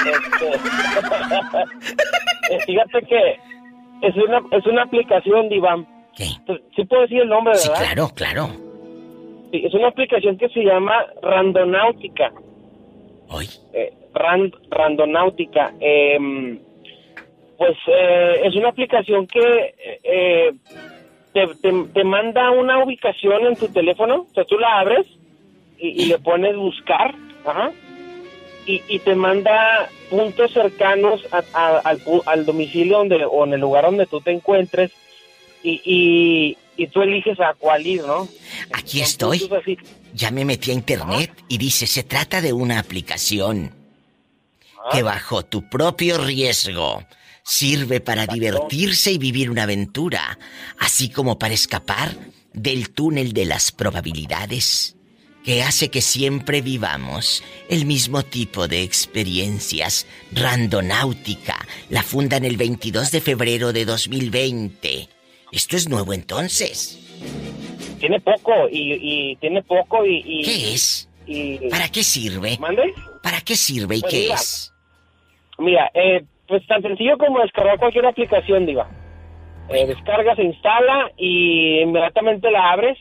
[0.06, 0.48] Este,
[2.56, 3.40] eh, fíjate que
[4.08, 5.84] es una, es una aplicación, Diva.
[6.16, 6.26] ¿Qué?
[6.76, 7.84] Sí puedo decir el nombre, Sí, ¿verdad?
[7.86, 8.48] claro, claro.
[9.52, 12.32] Sí, es una aplicación que se llama Randonáutica.
[13.74, 15.74] Eh, Rand- Randonáutica.
[15.80, 16.60] Em,
[17.58, 20.52] pues eh, es una aplicación que eh,
[21.34, 24.28] te, te- te manda una ubicación en tu teléfono.
[24.30, 25.08] O sea, tú la abres
[25.78, 27.16] y, y le pones buscar.
[27.46, 27.72] Ajá.
[28.68, 33.62] Y, y te manda puntos cercanos a- a- al, al domicilio donde, o en el
[33.62, 34.92] lugar donde tú te encuentres.
[35.64, 38.28] Y, y, y tú eliges a cuál ir, ¿no?
[38.74, 39.48] Aquí estoy.
[40.14, 43.72] Ya me metí a internet y dice, se trata de una aplicación
[44.92, 47.04] que bajo tu propio riesgo
[47.44, 50.38] sirve para divertirse y vivir una aventura,
[50.80, 52.16] así como para escapar
[52.54, 54.96] del túnel de las probabilidades
[55.44, 60.06] que hace que siempre vivamos el mismo tipo de experiencias.
[60.34, 61.58] Randonáutica
[61.90, 65.10] la fundan el 22 de febrero de 2020.
[65.52, 67.00] Esto es nuevo entonces.
[68.00, 68.94] Tiene poco y,
[69.32, 71.10] y tiene poco y, y- ¿Qué es?
[71.26, 72.58] y- ¿Para qué sirve?
[72.60, 72.94] ¿Mande?
[73.24, 74.74] ¿Para qué sirve y Pues qué mira, es?
[75.58, 78.90] Mira, eh, pues tan sencillo como descargar cualquier aplicación, Diva.
[79.70, 82.98] Eh, descarga, se instala y inmediatamente la abres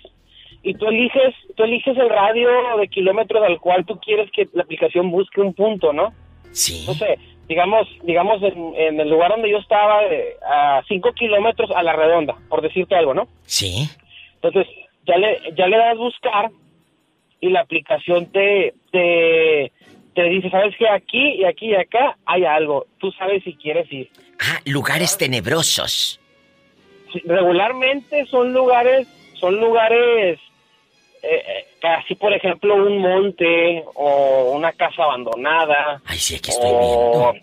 [0.63, 4.63] y tú eliges, tú eliges el radio de kilómetros al cual tú quieres que la
[4.63, 6.13] aplicación busque un punto, ¿no?
[6.53, 6.85] Sí.
[6.87, 11.73] No sé, digamos, digamos en, en el lugar donde yo estaba eh, a 5 kilómetros
[11.75, 13.27] a la redonda, por decirte algo, ¿no?
[13.47, 13.89] Sí.
[14.41, 14.69] Entonces,
[15.09, 16.53] ya le, ya le das buscar
[17.41, 19.73] y la aplicación te, te,
[20.14, 20.88] te dice, ¿sabes qué?
[20.88, 22.87] Aquí y aquí y acá hay algo.
[22.99, 24.11] Tú sabes si quieres ir.
[24.40, 26.20] Ah, lugares tenebrosos.
[27.12, 30.38] Sí, Regularmente son lugares, son lugares,
[31.23, 36.01] eh, eh, casi por ejemplo un monte o una casa abandonada.
[36.07, 37.35] Ay, sí, aquí estoy viendo.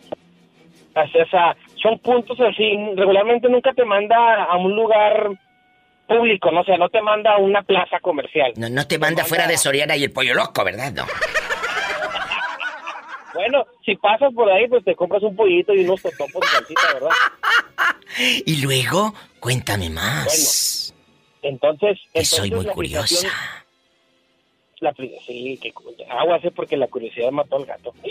[1.13, 5.29] Esa son puntos así, regularmente nunca te manda a un lugar
[6.07, 8.53] público, no o sea, no te manda a una plaza comercial.
[8.55, 10.91] No, no te manda, fuera de Soriana y el pollo loco, ¿verdad?
[10.93, 11.05] No.
[13.37, 16.93] Bueno, si pasas por ahí, pues te compras un pollito y unos totopos de salsita,
[16.93, 17.09] ¿verdad?
[18.45, 20.93] y luego, cuéntame más.
[21.41, 21.99] Bueno, entonces...
[22.13, 23.29] Que soy muy curiosa.
[24.79, 25.73] La, sí, que
[26.09, 27.93] agua sé porque la curiosidad mató al gato.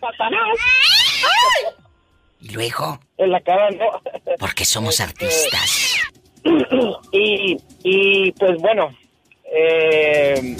[2.40, 2.98] ¿Y luego?
[3.18, 4.00] En la cara no.
[4.38, 5.96] Porque somos este, artistas.
[7.12, 8.90] Y, y pues bueno,
[9.52, 10.56] eh,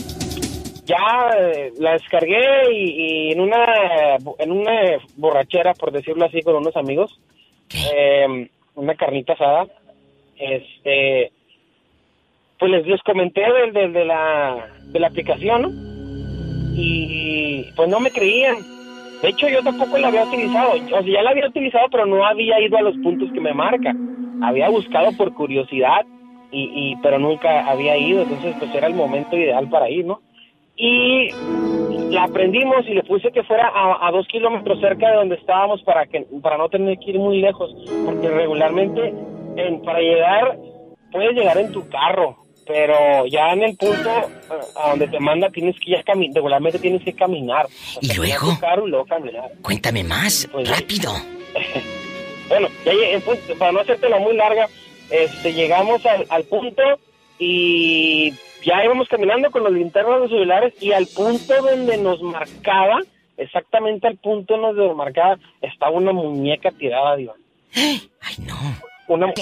[0.90, 4.72] ya eh, la descargué y, en una en una
[5.16, 7.18] borrachera, por decirlo así, con unos amigos,
[7.94, 9.66] eh, una carnita asada,
[10.36, 11.30] este,
[12.58, 15.62] pues les, les comenté de, de, la, de la aplicación,
[16.74, 18.56] Y pues no me creían.
[19.22, 20.72] De hecho, yo tampoco la había utilizado.
[20.72, 23.52] O sea, ya la había utilizado, pero no había ido a los puntos que me
[23.52, 23.94] marca.
[24.42, 26.06] Había buscado por curiosidad,
[26.50, 28.22] y, y pero nunca había ido.
[28.22, 30.20] Entonces, pues era el momento ideal para ir, ¿no?
[30.82, 31.30] Y
[32.10, 36.06] la aprendimos y le puse que fuera a, dos kilómetros cerca de donde estábamos para
[36.06, 37.70] que para no tener que ir muy lejos.
[38.06, 39.12] Porque regularmente,
[39.56, 40.58] en, para llegar,
[41.12, 44.10] puedes llegar en tu carro pero ya en el punto
[44.76, 47.66] a donde te manda tienes que ya caminar, regularmente tienes que caminar.
[48.00, 48.46] ¿Y luego?
[49.60, 51.12] Cuéntame más, pues, rápido.
[52.48, 52.92] bueno, ya
[53.58, 54.68] para no hacértela muy larga,
[55.10, 56.82] este, llegamos al, punto
[57.40, 58.32] y
[58.64, 63.00] ya íbamos caminando con los linternas de los celulares y al punto donde nos marcaba,
[63.36, 67.36] exactamente al punto donde nos marcaba, estaba una muñeca tirada, Dios.
[67.74, 68.54] Ay, no.
[69.08, 69.32] Una,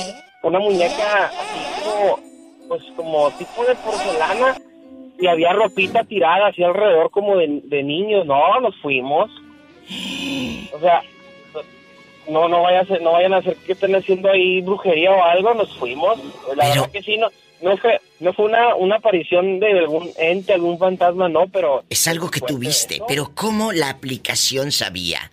[0.42, 2.28] una muñeca así como
[2.68, 4.56] pues como tipo de porcelana
[5.18, 8.26] y había ropita tirada así alrededor como de, de niños.
[8.26, 9.30] No, nos fuimos.
[10.70, 11.02] O sea,
[12.28, 15.24] no no vaya a ser, no vayan a hacer que estén haciendo ahí brujería o
[15.24, 16.18] algo, nos fuimos.
[16.54, 17.28] La verdad que sí, no,
[17.62, 21.84] no fue, no fue una, una aparición de algún ente, algún fantasma, no, pero...
[21.90, 25.30] Es algo que tuviste, pero ¿cómo la aplicación sabía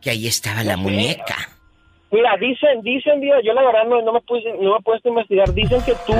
[0.00, 1.36] que ahí estaba la muñeca?
[2.10, 5.10] Mira, dicen, dicen, yo la verdad no, no me puse, no me he puesto a
[5.10, 6.14] investigar, dicen que tú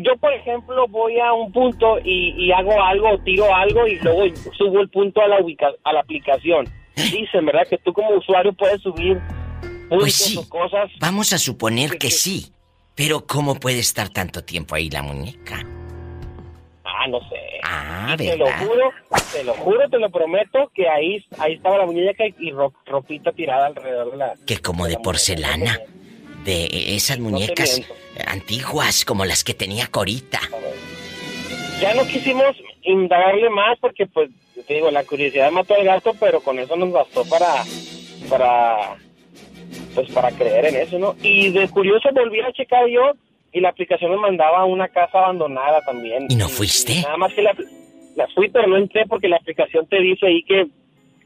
[0.00, 4.22] yo, por ejemplo, voy a un punto y, hago algo, tiro algo y luego
[4.56, 5.36] subo el punto a la,
[5.84, 6.66] a la aplicación.
[6.96, 7.66] Dicen, ¿verdad?
[7.68, 9.18] Que tú como usuario puedes subir
[9.88, 10.90] pues cosas.
[11.00, 12.52] Vamos a suponer que, sí.
[12.94, 15.64] Pero ¿cómo puede estar tanto tiempo ahí la muñeca?
[16.84, 17.36] Ah, no sé.
[17.64, 18.90] Ah, Te lo juro,
[19.32, 22.52] te lo juro, te lo prometo que ahí, ahí estaba la muñeca y,
[22.86, 24.34] ropita tirada alrededor de la...
[24.46, 25.80] Que como de, porcelana.
[26.44, 27.80] De esas muñecas
[28.26, 30.40] antiguas como las que tenía Corita.
[31.80, 34.28] Ya no quisimos indagarle más porque pues
[34.66, 37.64] te digo, la curiosidad mató al gato, pero con eso nos bastó para
[38.28, 38.96] para
[39.94, 41.14] pues para creer en eso, ¿no?
[41.22, 43.12] Y de curioso volví a checar yo
[43.52, 46.26] y la aplicación me mandaba a una casa abandonada también.
[46.28, 47.02] ¿Y no fuiste?
[47.02, 47.54] nada más que la,
[48.16, 50.66] la fui, pero no entré porque la aplicación te dice ahí que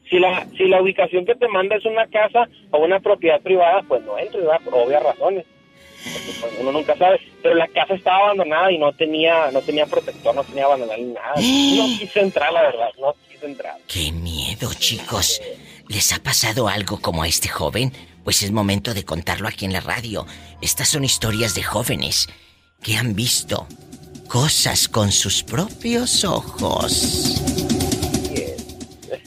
[0.09, 3.83] si la si la ubicación que te manda es una casa o una propiedad privada,
[3.87, 5.45] pues no entro, por obvias razones.
[6.03, 7.19] Pues, uno nunca sabe.
[7.41, 11.13] Pero la casa estaba abandonada y no tenía, no tenía protector, no tenía abandonada ni
[11.13, 11.35] nada.
[11.35, 11.41] No
[11.99, 13.75] quise entrar, la verdad, no quise entrar.
[13.87, 15.41] ¡Qué miedo, chicos!
[15.87, 17.91] ¿Les ha pasado algo como a este joven?
[18.27, 20.25] Pues es momento de contarlo aquí en la radio.
[20.61, 22.27] Estas son historias de jóvenes
[22.83, 23.65] que han visto
[24.27, 27.41] cosas con sus propios ojos.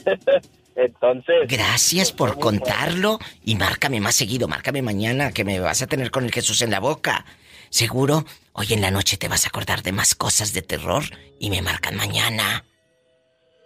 [0.75, 1.47] Entonces.
[1.47, 6.25] Gracias por contarlo y márcame más seguido, márcame mañana que me vas a tener con
[6.25, 7.25] el Jesús en la boca.
[7.71, 11.05] Seguro, hoy en la noche te vas a acordar de más cosas de terror
[11.39, 12.65] y me marcan mañana.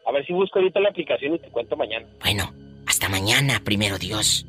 [0.08, 2.08] A ver si busco ahorita la aplicación y te cuento mañana.
[2.22, 2.54] Bueno,
[2.88, 4.46] hasta mañana, primero Dios.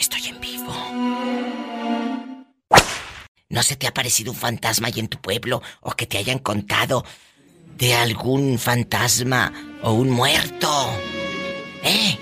[0.00, 0.74] Estoy en vivo.
[3.50, 6.38] ¿No se te ha parecido un fantasma ahí en tu pueblo o que te hayan
[6.38, 7.04] contado
[7.76, 10.68] de algún fantasma o un muerto.
[11.82, 12.18] ¿Eh?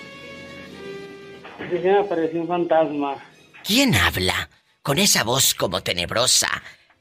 [1.70, 3.16] Sí, me apareció un fantasma.
[3.64, 4.49] ¿Quién habla?
[4.83, 6.49] Con esa voz como tenebrosa.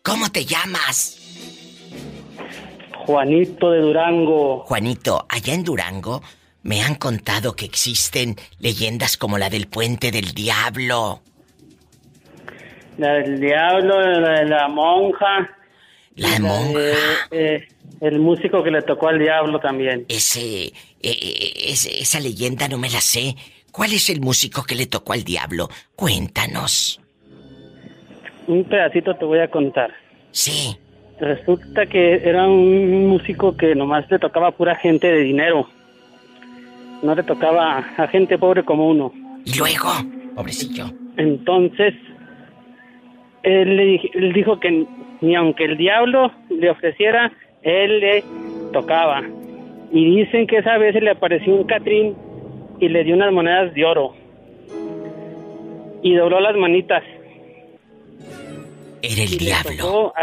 [0.03, 1.19] ¿Cómo te llamas?
[3.05, 4.59] Juanito de Durango.
[4.65, 6.21] Juanito, allá en Durango
[6.68, 11.22] me han contado que existen leyendas como la del puente del diablo.
[12.97, 15.49] La del diablo, la de la monja.
[16.15, 16.80] La, monja.
[17.32, 17.65] Eh,
[18.01, 20.05] el músico que le tocó al diablo también.
[20.09, 23.38] Ese, eh, eh, esa leyenda no me la sé.
[23.72, 25.70] ¿Cuál es el músico que le tocó al diablo?
[25.95, 26.99] Cuéntanos.
[28.47, 29.93] Un pedacito te voy a contar.
[30.32, 30.78] Sí.
[31.22, 35.70] Resulta que era un músico que nomás le tocaba pura gente de dinero.
[37.01, 39.11] No le tocaba a gente pobre como uno.
[39.45, 39.89] ¿Y luego?
[40.35, 40.85] Pobrecillo.
[41.17, 41.93] Entonces,
[43.43, 44.85] él, le, él dijo que
[45.21, 47.31] ni aunque el diablo le ofreciera,
[47.63, 48.23] él le
[48.71, 49.23] tocaba.
[49.91, 52.15] Y dicen que esa vez se le apareció un Catrín
[52.79, 54.13] y le dio unas monedas de oro.
[56.01, 57.03] Y dobló las manitas.
[59.01, 60.13] Era el diablo.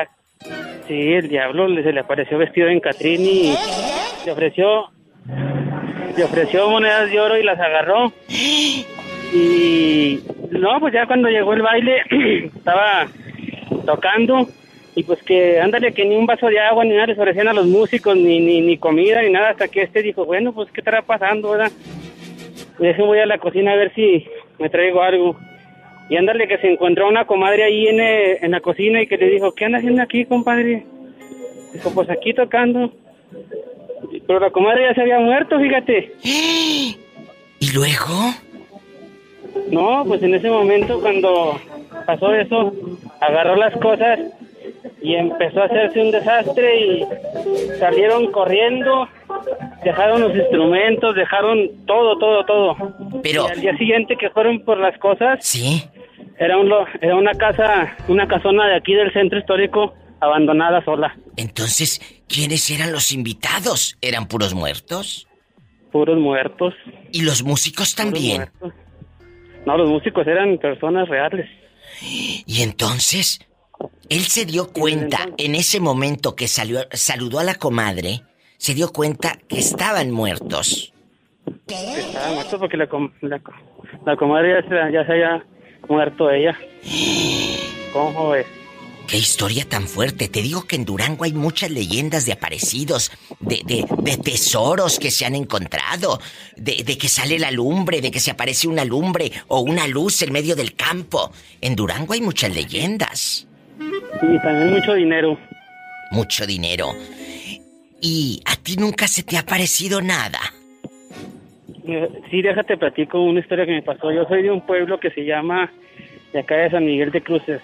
[0.87, 3.55] sí, el diablo se le apareció vestido en Catrín y
[4.25, 4.91] le ofreció
[6.17, 8.13] le ofreció monedas de oro y las agarró.
[8.29, 12.03] Y no, pues ya cuando llegó el baile
[12.57, 13.09] estaba
[13.85, 14.49] tocando
[14.95, 17.53] y pues que ándale que ni un vaso de agua ni nada les ofrecían a
[17.53, 20.81] los músicos ni, ni, ni comida ni nada hasta que este dijo bueno pues qué
[20.81, 21.73] estará pasando verdad
[22.79, 24.25] y voy a la cocina a ver si
[24.59, 25.37] me traigo algo
[26.09, 29.17] y ándale que se encontró una comadre ahí en, eh, en la cocina y que
[29.17, 30.87] le dijo qué anda haciendo aquí compadre
[31.73, 32.93] dijo pues aquí tocando
[34.27, 38.35] pero la comadre ya se había muerto fíjate y luego
[39.71, 41.59] no pues en ese momento cuando
[42.07, 42.73] pasó eso
[43.21, 44.19] agarró las cosas
[45.03, 47.05] y empezó a hacerse un desastre y
[47.79, 49.07] salieron corriendo,
[49.85, 52.77] dejaron los instrumentos, dejaron todo, todo, todo.
[53.23, 53.47] Pero...
[53.49, 55.41] Y al día siguiente que fueron por las cosas...
[55.43, 55.85] Sí.
[56.39, 59.95] Era, un, era una casa, una casona de aquí del centro histórico,
[60.25, 61.17] abandonada sola.
[61.37, 63.97] Entonces, ¿quiénes eran los invitados?
[64.01, 65.27] ¿Eran puros muertos?
[65.93, 66.75] Puros muertos.
[67.13, 68.51] ¿Y los músicos también?
[69.67, 71.49] No, los músicos eran personas reales.
[72.01, 73.41] Y entonces,
[74.09, 78.23] él se dio cuenta en ese momento que salió, saludó a la comadre,
[78.57, 80.93] se dio cuenta que estaban muertos.
[81.67, 82.89] Estaban muertos porque la,
[84.17, 85.47] comadre ya se, ya se había
[85.89, 86.57] muerto ella.
[87.93, 88.47] ¿Cómo es?
[89.09, 90.29] Qué historia tan fuerte.
[90.29, 95.27] Te digo que en Durango hay muchas leyendas de aparecidos, de, de, tesoros que se
[95.27, 96.19] han encontrado,
[96.57, 100.23] de, de, que sale la lumbre, de que se aparece una lumbre o una luz
[100.23, 101.31] en medio del campo.
[101.61, 103.47] En Durango hay muchas leyendas.
[103.79, 105.39] Y también mucho dinero.
[106.11, 106.93] Mucho dinero.
[108.01, 110.39] ¿Y a ti nunca se te ha parecido nada?
[111.87, 114.11] Eh, sí, déjate platico una historia que me pasó.
[114.11, 115.71] Yo soy de un pueblo que se llama
[116.33, 117.61] de acá de San Miguel de Cruces.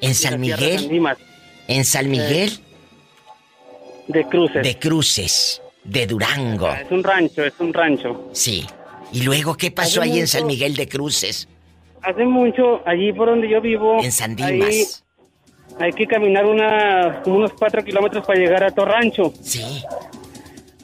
[0.00, 0.90] ¿En San Miguel?
[1.68, 2.60] ¿En San Miguel?
[4.08, 4.62] de Cruces.
[4.62, 6.68] De Cruces, de Durango.
[6.72, 8.28] Es un rancho, es un rancho.
[8.32, 8.66] Sí.
[9.12, 11.48] ¿Y luego qué pasó ahí en San Miguel de Cruces?
[12.02, 14.02] Hace mucho, allí por donde yo vivo.
[14.02, 15.04] En San Dimas.
[15.78, 19.32] hay que caminar unos cuatro kilómetros para llegar a Torrancho.
[19.40, 19.82] Sí.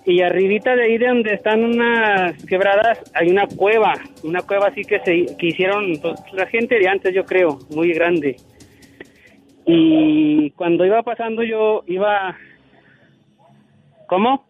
[0.04, 3.94] Y arribita de ahí de donde están unas quebradas hay una cueva,
[4.24, 7.92] una cueva así que se que hicieron pues, la gente de antes yo creo, muy
[7.92, 8.36] grande.
[9.66, 12.36] Y cuando iba pasando yo iba...
[14.08, 14.46] ¿Cómo?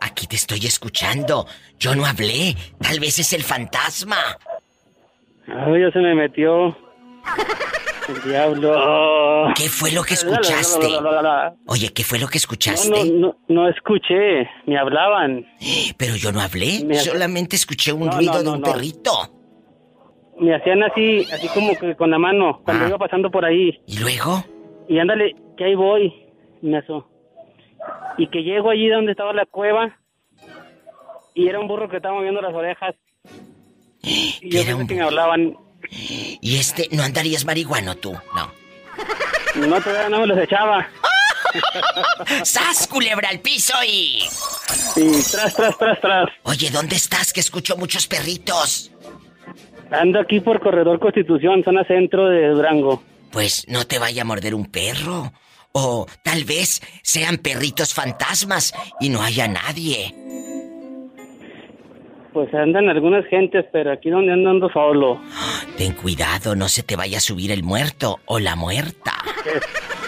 [0.00, 1.46] Aquí te estoy escuchando.
[1.78, 2.56] Yo no hablé.
[2.80, 4.16] Tal vez es el fantasma.
[5.46, 6.76] Ay, ya se me metió.
[8.08, 9.52] El diablo.
[9.54, 10.88] ¿Qué fue lo que escuchaste?
[11.66, 13.04] Oye, ¿qué fue lo que escuchaste?
[13.04, 15.46] No, no, no, escuché, me hablaban.
[15.98, 19.41] Pero yo no hablé, solamente escuché un ruido de un perrito
[20.38, 22.88] me hacían así, así como que con la mano, cuando ah.
[22.88, 23.80] iba pasando por ahí.
[23.86, 24.44] ¿Y luego?
[24.88, 26.12] Y ándale, que ahí voy,
[26.62, 27.08] me asó.
[28.18, 29.96] Y que llego allí donde estaba la cueva,
[31.34, 32.94] y era un burro que estaba moviendo las orejas.
[34.04, 35.56] Y yo pensé que me hablaban.
[36.40, 38.12] ¿Y este, no andarías marihuano tú?
[38.34, 38.52] No.
[39.66, 40.88] No, todavía no me los echaba.
[42.44, 44.24] ¡Sas, culebra al piso y...
[44.96, 46.28] Y tras, tras, tras, tras.
[46.44, 47.32] Oye, ¿dónde estás?
[47.32, 48.91] Que escucho muchos perritos.
[49.92, 53.02] Ando aquí por Corredor Constitución, zona centro de Durango.
[53.30, 55.32] Pues no te vaya a morder un perro.
[55.72, 60.14] O tal vez sean perritos fantasmas y no haya nadie.
[62.32, 65.20] Pues andan algunas gentes, pero aquí donde ando ando solo.
[65.76, 69.12] Ten cuidado, no se te vaya a subir el muerto o la muerta.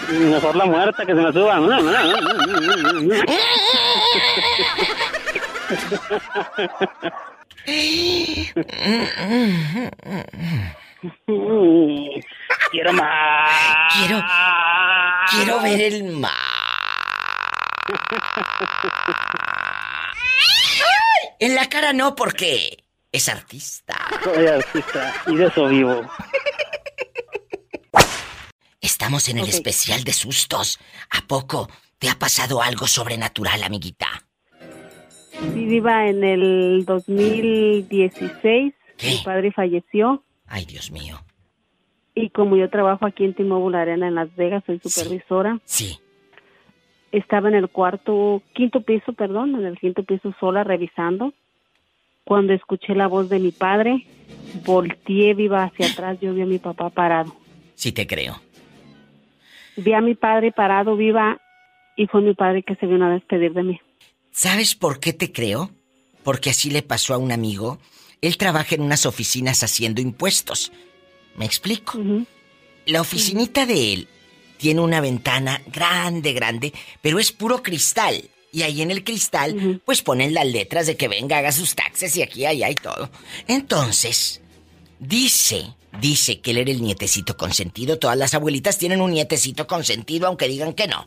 [0.08, 1.60] mejor la muerta que se me suba.
[12.70, 13.94] Quiero más.
[13.94, 14.22] Quiero.
[15.30, 16.32] Quiero ver el mar.
[21.40, 23.98] En la cara no, porque es artista.
[24.22, 26.08] Soy artista y de eso vivo.
[28.80, 30.78] Estamos en el especial de sustos.
[31.10, 34.23] ¿A poco te ha pasado algo sobrenatural, amiguita?
[35.40, 38.74] Sí, viva en el 2016.
[39.02, 40.22] Mi padre falleció.
[40.46, 41.16] Ay, Dios mío.
[42.14, 45.58] Y como yo trabajo aquí en T-Mobile Arena en Las Vegas, soy supervisora.
[45.64, 45.98] Sí.
[47.10, 51.32] Estaba en el cuarto, quinto piso, perdón, en el quinto piso sola revisando.
[52.24, 54.06] Cuando escuché la voz de mi padre,
[54.64, 57.34] volteé viva hacia atrás, yo vi a mi papá parado.
[57.74, 58.36] Sí te creo.
[59.76, 61.38] Vi a mi padre parado viva
[61.96, 63.80] y fue mi padre que se vino a despedir de mí.
[64.34, 65.70] ¿Sabes por qué te creo?
[66.24, 67.78] Porque así le pasó a un amigo.
[68.20, 70.72] Él trabaja en unas oficinas haciendo impuestos.
[71.36, 71.98] ¿Me explico?
[72.84, 74.08] La oficinita de él
[74.58, 78.28] tiene una ventana grande, grande, pero es puro cristal.
[78.50, 82.16] Y ahí en el cristal, pues ponen las letras de que venga, haga sus taxes
[82.16, 83.10] y aquí, allá y todo.
[83.46, 84.40] Entonces,
[84.98, 88.00] dice, dice que él era el nietecito consentido.
[88.00, 91.06] Todas las abuelitas tienen un nietecito consentido, aunque digan que no.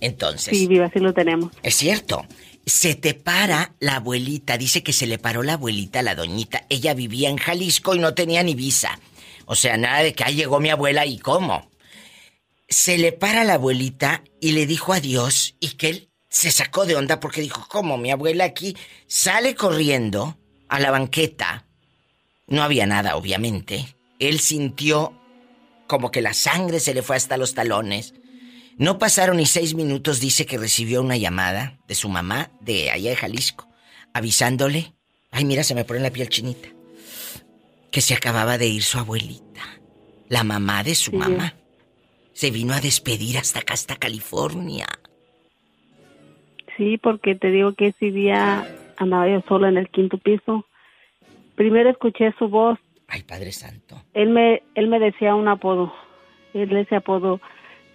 [0.00, 0.56] Entonces.
[0.56, 1.52] Sí, viva, sí lo tenemos.
[1.62, 2.26] Es cierto.
[2.66, 6.66] Se te para la abuelita, dice que se le paró la abuelita, la doñita.
[6.68, 8.98] Ella vivía en Jalisco y no tenía ni visa.
[9.44, 11.70] O sea, nada de que ahí llegó mi abuela y cómo.
[12.68, 16.96] Se le para la abuelita y le dijo adiós y que él se sacó de
[16.96, 17.96] onda porque dijo, ¿cómo?
[17.98, 20.36] Mi abuela aquí sale corriendo
[20.68, 21.66] a la banqueta.
[22.48, 23.96] No había nada, obviamente.
[24.18, 25.16] Él sintió
[25.86, 28.14] como que la sangre se le fue hasta los talones.
[28.78, 33.08] No pasaron ni seis minutos, dice que recibió una llamada de su mamá de allá
[33.08, 33.68] de Jalisco,
[34.12, 34.92] avisándole,
[35.30, 36.68] ay mira, se me pone la piel chinita,
[37.90, 39.62] que se acababa de ir su abuelita,
[40.28, 41.54] la mamá de su mamá.
[42.34, 44.86] Se vino a despedir hasta acá, hasta California.
[46.76, 48.68] Sí, porque te digo que ese día
[48.98, 50.66] andaba yo sola en el quinto piso.
[51.54, 52.78] Primero escuché su voz.
[53.08, 54.02] Ay, Padre Santo.
[54.12, 55.94] Él me, él me decía un apodo.
[56.52, 57.40] Él ese apodo,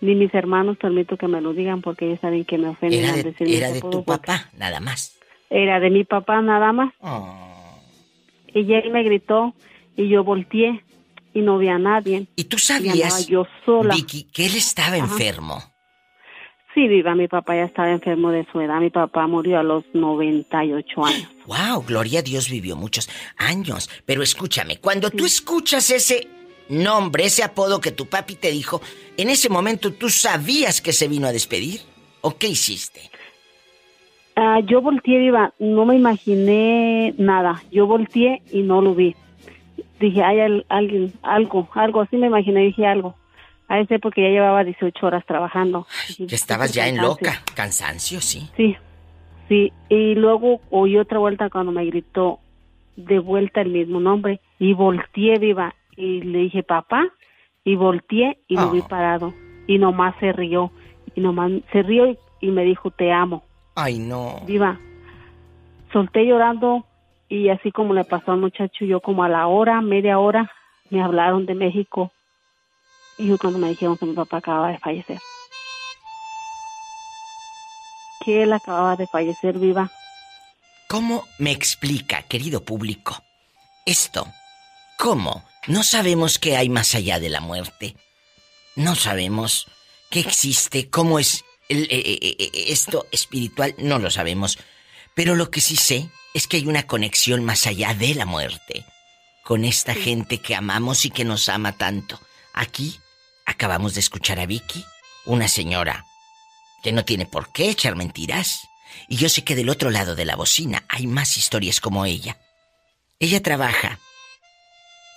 [0.01, 3.13] ni mis hermanos permito que me lo digan porque ellos saben que me ofenden era
[3.13, 5.17] de, Era de tu papá, nada más.
[5.49, 6.93] Era de mi papá, nada más.
[6.99, 7.79] Oh.
[8.53, 9.53] Y él me gritó
[9.95, 10.83] y yo volteé
[11.33, 12.27] y no vi a nadie.
[12.35, 13.95] ¿Y tú sabías, yo sola.
[13.95, 15.61] Vicky, que él estaba enfermo?
[16.73, 18.79] Sí, viva, mi papá ya estaba enfermo de su edad.
[18.79, 21.27] Mi papá murió a los 98 años.
[21.45, 21.83] ¡Wow!
[21.85, 23.89] Gloria a Dios vivió muchos años.
[24.05, 26.27] Pero escúchame, cuando tú escuchas ese
[26.72, 28.82] nombre, ese apodo que tu papi te dijo,
[29.17, 31.82] ¿en ese momento tú sabías que se vino a despedir?
[32.22, 33.01] ¿O qué hiciste?
[34.36, 37.61] Ah, yo volteé, viva, no me imaginé nada.
[37.72, 39.15] Yo volteé y no lo vi.
[39.99, 43.15] Dije, hay alguien, algo, algo, así me imaginé, dije algo.
[43.67, 45.86] A ese porque ya llevaba 18 horas trabajando.
[46.17, 48.49] que estabas ya en loca, cansancio, sí.
[48.57, 48.76] Sí,
[49.47, 49.72] sí.
[49.89, 52.39] Y luego oí otra vuelta cuando me gritó
[52.95, 57.07] de vuelta el mismo nombre y volteé viva y le dije papá
[57.63, 58.87] y volteé y lo vi oh.
[58.87, 59.33] parado
[59.67, 60.71] y nomás se rió
[61.15, 63.43] y nomás se rió y, me dijo te amo.
[63.75, 64.41] Ay no.
[64.45, 64.79] Viva.
[65.93, 66.85] Solté llorando
[67.29, 70.51] y así como le pasó al muchacho yo como a la hora, media hora
[70.89, 72.11] me hablaron de México
[73.17, 75.19] y cuando me dijeron que mi papá acababa de fallecer.
[78.25, 79.91] Que él acababa de fallecer viva.
[80.87, 83.15] ¿Cómo me explica, querido público,
[83.85, 84.25] esto?
[85.01, 85.43] ¿Cómo?
[85.65, 87.95] No sabemos qué hay más allá de la muerte.
[88.75, 89.65] No sabemos
[90.11, 94.59] qué existe, cómo es eh, eh, eh, esto espiritual, no lo sabemos.
[95.15, 98.85] Pero lo que sí sé es que hay una conexión más allá de la muerte
[99.43, 102.19] con esta gente que amamos y que nos ama tanto.
[102.53, 102.99] Aquí
[103.51, 104.85] Acabamos de escuchar a Vicky,
[105.25, 106.05] una señora
[106.83, 108.61] que no tiene por qué echar mentiras.
[109.07, 112.37] Y yo sé que del otro lado de la bocina hay más historias como ella.
[113.19, 113.99] Ella trabaja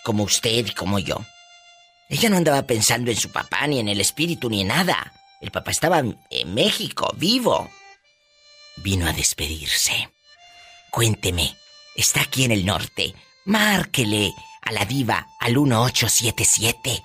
[0.04, 1.18] como usted y como yo.
[2.08, 5.12] Ella no andaba pensando en su papá, ni en el espíritu, ni en nada.
[5.40, 7.68] El papá estaba en México, vivo.
[8.76, 10.10] Vino a despedirse.
[10.90, 11.56] Cuénteme,
[11.96, 13.14] está aquí en el norte.
[13.46, 14.32] Márquele
[14.62, 17.02] a la diva al 1877.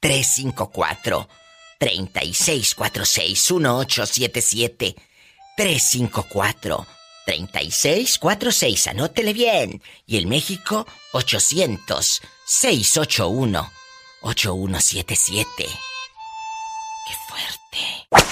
[0.00, 1.28] 354
[1.78, 4.94] 3646 1877
[5.56, 6.97] 354
[7.28, 13.70] 3646 anótele bien y el México 800 681
[14.22, 15.66] 8177
[17.06, 18.24] Qué fuerte.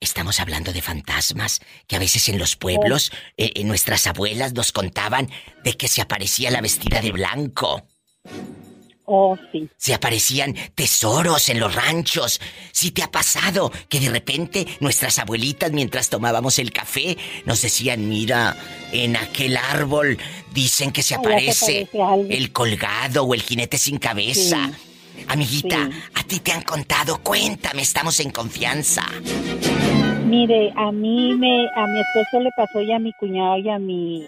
[0.00, 4.72] Estamos hablando de fantasmas que a veces en los pueblos eh, eh, nuestras abuelas nos
[4.72, 5.30] contaban
[5.62, 7.86] de que se aparecía la vestida de blanco.
[9.12, 9.68] Oh, sí.
[9.76, 12.40] Se aparecían tesoros en los ranchos.
[12.70, 18.08] Si te ha pasado que de repente nuestras abuelitas mientras tomábamos el café nos decían,
[18.08, 18.56] mira,
[18.92, 20.16] en aquel árbol
[20.54, 21.88] dicen que se aparece
[22.28, 24.70] el colgado o el jinete sin cabeza.
[25.26, 29.02] Amiguita, a ti te han contado, cuéntame, estamos en confianza.
[30.24, 33.78] Mire, a mí me, a mi esposo le pasó ya a mi cuñado y a
[33.80, 34.24] mi,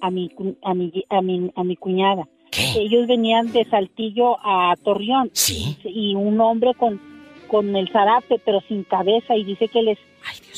[0.00, 0.30] a mi,
[0.62, 2.28] a mi, a mi, a mi cuñada.
[2.58, 5.30] Ellos venían de Saltillo a Torreón.
[5.32, 5.76] Sí.
[5.84, 7.00] Y un hombre con,
[7.48, 9.98] con el zarape, pero sin cabeza, y dice que les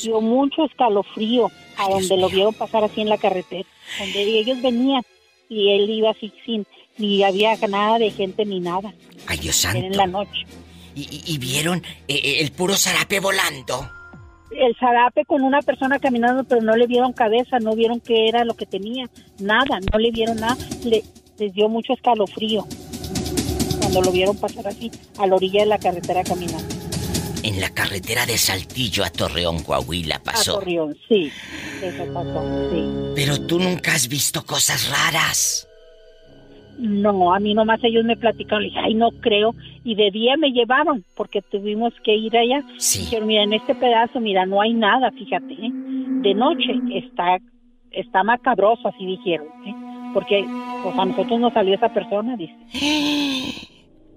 [0.01, 1.49] dio mucho escalofrío.
[1.77, 3.67] a donde lo vieron pasar así en la carretera,
[3.99, 5.01] donde ellos venían
[5.49, 6.65] y él iba así sin,
[6.97, 8.93] ni había nada de gente ni nada.
[9.27, 9.79] Ay, Dios santo.
[9.79, 10.45] en la noche.
[10.95, 13.89] ¿Y, vieron eh, eh, el puro zarape volando?
[14.51, 18.43] El zarape con una persona caminando, pero no le vieron cabeza, no vieron qué era
[18.43, 21.03] lo que tenía, nada, no le vieron nada, le,
[21.39, 22.65] les dio mucho escalofrío
[23.79, 26.75] cuando lo vieron pasar así, a la orilla de la carretera caminando.
[27.43, 30.57] En la carretera de Saltillo a Torreón, Coahuila pasó.
[30.57, 31.31] A Torreón, sí.
[31.81, 32.83] Eso pasó, sí.
[33.15, 35.67] Pero tú nunca has visto cosas raras.
[36.77, 39.55] No, a mí nomás ellos me platicaron, le dije, ay, no creo.
[39.83, 42.61] Y de día me llevaron, porque tuvimos que ir allá.
[42.77, 42.99] Sí.
[42.99, 45.53] Dijeron, mira, en este pedazo, mira, no hay nada, fíjate.
[45.53, 45.71] ¿eh?
[45.71, 47.37] De noche está,
[47.91, 49.47] está macabroso, así dijeron.
[49.65, 49.88] ¿eh?
[50.13, 50.45] Porque
[50.83, 52.55] pues, a nosotros nos salió esa persona, dice.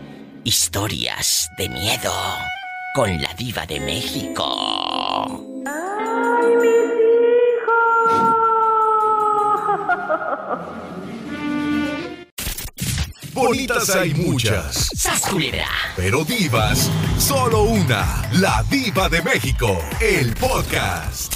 [0.45, 2.13] Historias de miedo
[2.95, 4.45] con la diva de México.
[5.67, 6.71] ¡Ay, mis
[7.57, 8.37] hijos!
[13.33, 14.89] Bonitas hay muchas.
[14.95, 15.69] ¡Sasculera!
[15.95, 18.29] Pero divas, solo una.
[18.33, 19.79] La diva de México.
[20.01, 21.35] El podcast.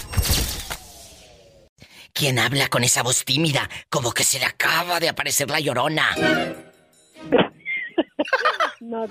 [2.13, 3.69] ¿Quién habla con esa voz tímida?
[3.89, 6.09] Como que se le acaba de aparecer la llorona.
[8.81, 9.07] No,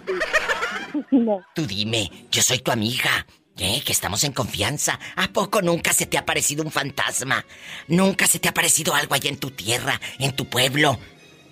[1.10, 1.40] no.
[1.52, 3.26] Tú dime, yo soy tu amiga.
[3.56, 3.82] ¿Eh?
[3.84, 5.00] Que estamos en confianza.
[5.16, 7.44] ¿A poco nunca se te ha parecido un fantasma?
[7.88, 10.98] ¿Nunca se te ha parecido algo allá en tu tierra, en tu pueblo?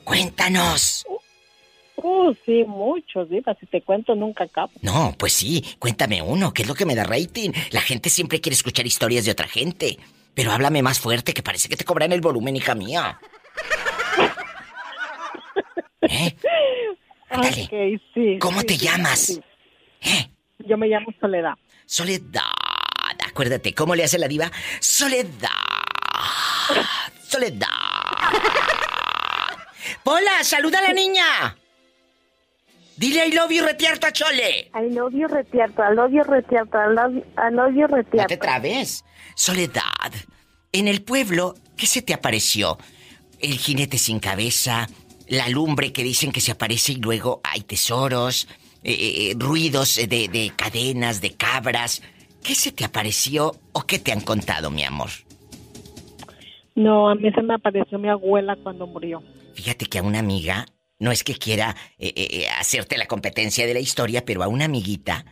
[0.05, 1.05] Cuéntanos.
[2.03, 3.55] Uh, sí, muchos, diva.
[3.61, 4.73] Si te cuento, nunca acabo.
[4.83, 5.65] No, pues sí.
[5.79, 6.53] Cuéntame uno.
[6.53, 7.51] ¿Qué es lo que me da rating?
[7.71, 9.99] La gente siempre quiere escuchar historias de otra gente.
[10.35, 13.21] Pero háblame más fuerte, que parece que te cobran el volumen, hija mía.
[16.03, 16.35] ¿Eh?
[17.31, 18.01] Ándale.
[18.13, 19.41] sí, ¿Cómo te llamas?
[20.01, 20.31] ¿Eh?
[20.59, 21.55] Yo me llamo Soledad.
[21.87, 22.43] Soledad.
[23.29, 24.51] Acuérdate, ¿cómo le hace la diva?
[24.81, 25.49] Soledad.
[27.29, 27.69] Soledad.
[30.05, 31.57] Hola, saluda a la niña.
[32.97, 34.71] Dile I love you retierto a Chole.
[34.75, 38.23] I love you retierto, I love you retierto, I love, I love you retierto.
[38.23, 39.05] No te trabes.
[39.35, 40.13] Soledad,
[40.73, 42.79] en el pueblo, ¿qué se te apareció?
[43.41, 44.89] El jinete sin cabeza,
[45.29, 48.47] la lumbre que dicen que se aparece y luego hay tesoros,
[48.85, 52.03] eh, eh, eh, ruidos de, de cadenas, de cabras.
[52.43, 55.11] ¿Qué se te apareció o qué te han contado, mi amor?
[56.75, 59.23] No, a mí se me apareció mi abuela cuando murió.
[59.55, 60.67] Fíjate que a una amiga,
[61.03, 61.77] no es que quiera
[62.59, 65.25] hacerte la competencia de la historia, pero a una amiguita,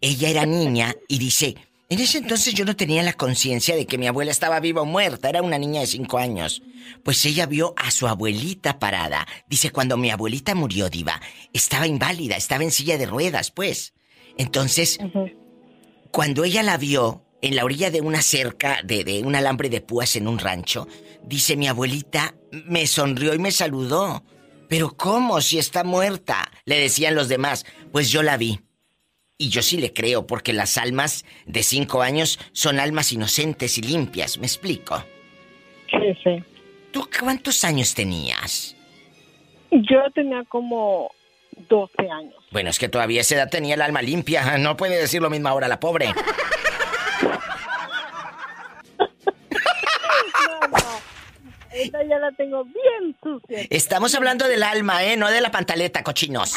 [0.00, 1.56] ella era niña y dice,
[1.88, 4.86] en ese entonces yo no tenía la conciencia de que mi abuela estaba viva o
[4.86, 6.62] muerta, era una niña de cinco años.
[7.04, 9.26] Pues ella vio a su abuelita parada.
[9.46, 11.20] Dice, cuando mi abuelita murió, diva,
[11.52, 13.92] estaba inválida, estaba en silla de ruedas, pues.
[14.38, 14.98] Entonces,
[16.10, 19.82] cuando ella la vio en la orilla de una cerca, de, de un alambre de
[19.82, 20.88] púas en un rancho,
[21.22, 24.24] dice, mi abuelita me sonrió y me saludó.
[24.72, 26.50] Pero ¿cómo si está muerta?
[26.64, 27.66] Le decían los demás.
[27.92, 28.58] Pues yo la vi.
[29.36, 33.82] Y yo sí le creo, porque las almas de cinco años son almas inocentes y
[33.82, 35.04] limpias, ¿me explico?
[35.90, 36.42] Sí, sí.
[36.90, 38.74] ¿Tú cuántos años tenías?
[39.72, 41.10] Yo tenía como
[41.68, 42.42] 12 años.
[42.50, 44.56] Bueno, es que todavía esa edad tenía el alma limpia.
[44.56, 46.06] No puede decir lo mismo ahora la pobre.
[50.48, 51.12] no, no.
[51.90, 53.66] Ya la tengo bien sucia.
[53.70, 55.16] Estamos hablando del alma, ¿eh?
[55.16, 56.54] No de la pantaleta, cochinos.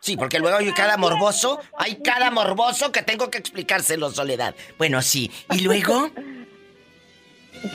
[0.00, 4.54] Sí, porque luego hay cada morboso, hay cada morboso que tengo que explicárselo, Soledad.
[4.76, 5.30] Bueno, sí.
[5.52, 6.10] ¿Y luego?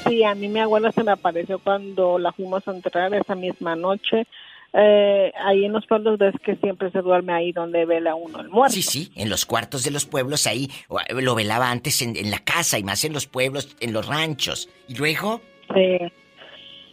[0.05, 3.76] Sí, a mí mi abuela se me apareció cuando la fuimos a entrar esa misma
[3.76, 4.28] noche.
[4.74, 8.49] Eh, ahí en los pueblos ves que siempre se duerme ahí donde vela uno el
[8.49, 8.76] muerto.
[8.76, 10.70] Sí, sí, en los cuartos de los pueblos ahí
[11.09, 14.70] lo velaba antes en, en la casa y más en los pueblos, en los ranchos.
[14.88, 15.41] ¿Y luego?
[15.74, 16.11] Sí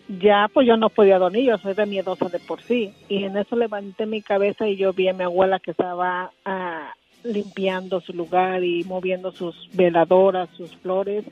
[0.08, 2.92] ya pues yo no podía dormir, yo soy de miedosa de por sí.
[3.08, 6.94] Y en eso levanté mi cabeza y yo vi a mi abuela que estaba ah,
[7.24, 11.24] limpiando su lugar y moviendo sus veladoras, sus flores.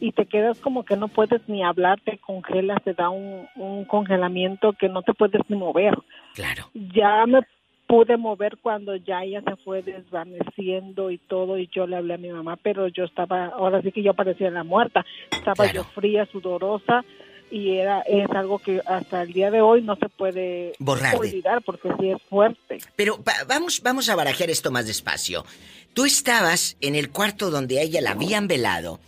[0.00, 3.48] Y te quedas como que no puedes ni hablar, te congelas, te da un,
[3.86, 5.94] congelamiento que no te puedes ni mover.
[6.34, 6.70] Claro.
[6.74, 7.40] Ya me,
[7.88, 12.18] pude mover cuando ya ella se fue desvaneciendo y todo y yo le hablé a
[12.18, 16.26] mi mamá, pero yo estaba, ahora sí que yo parecía la muerta, estaba yo fría,
[16.26, 17.04] sudorosa
[17.50, 21.62] y era es algo que hasta el día de hoy no se puede Borrar olvidar
[21.62, 22.78] porque sí es fuerte.
[22.94, 23.18] Pero
[23.48, 25.44] vamos vamos a barajar esto más despacio.
[25.94, 29.00] Tú estabas en el cuarto donde a ella la habían velado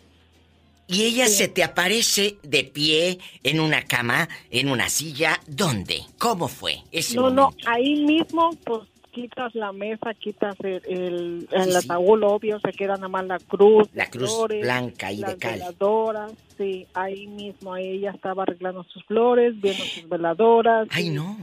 [0.91, 6.01] y ella se te aparece de pie en una cama, en una silla, ¿dónde?
[6.19, 8.81] ¿Cómo fue ese No, no, ahí mismo pues
[9.13, 13.89] quitas la mesa, quitas el, el, ataúd, obvio, se queda nada más la cruz.
[13.95, 15.53] La cruz blanca y de cal.
[15.53, 20.89] veladoras, sí, ahí mismo, ahí ella estaba arreglando sus flores, viendo sus veladoras.
[20.91, 21.37] Ay, no.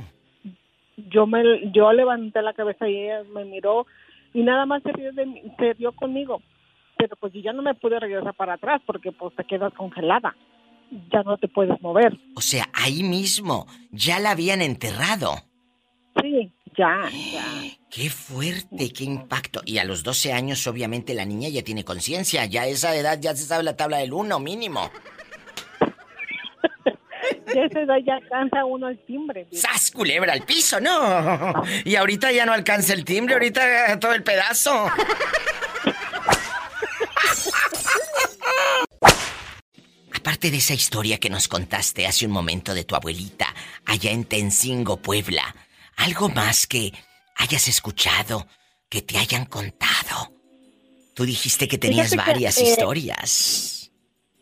[1.10, 3.88] Yo me, yo levanté la cabeza y ella me miró
[4.34, 6.42] y nada más se dio, de, se dio conmigo
[6.98, 10.36] pero pues yo ya no me pude regresar para atrás porque pues te quedas congelada.
[11.12, 12.18] Ya no te puedes mover.
[12.36, 15.36] O sea, ahí mismo, ya la habían enterrado.
[16.22, 17.44] Sí, ya, ya.
[17.90, 19.62] Qué fuerte, qué impacto.
[19.66, 22.46] Y a los 12 años, obviamente, la niña ya tiene conciencia.
[22.46, 24.90] Ya a esa edad ya se sabe la tabla del uno mínimo.
[27.54, 29.48] De esa edad ya alcanza uno el timbre.
[29.52, 30.80] ¡Sas, culebra al piso!
[30.80, 31.54] ¡No!
[31.84, 34.88] Y ahorita ya no alcanza el timbre, ahorita todo el pedazo.
[40.18, 43.54] Aparte de esa historia que nos contaste hace un momento de tu abuelita,
[43.86, 45.44] allá en Tencingo, Puebla,
[45.96, 46.92] ¿algo más que
[47.36, 48.48] hayas escuchado,
[48.90, 50.34] que te hayan contado?
[51.14, 53.92] Tú dijiste que tenías varias eh, historias.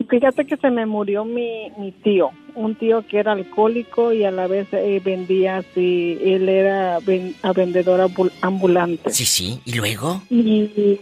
[0.09, 1.69] Fíjate que se me murió mi,
[2.05, 6.95] tío, un tío que era alcohólico y a la vez eh, vendía así, él era
[6.95, 8.09] a vendedor
[8.39, 9.09] ambulante.
[9.09, 10.23] Sí, sí, ¿y luego?
[10.30, 11.01] Y,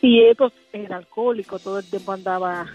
[0.00, 2.66] y él pues, era alcohólico, todo el tiempo andaba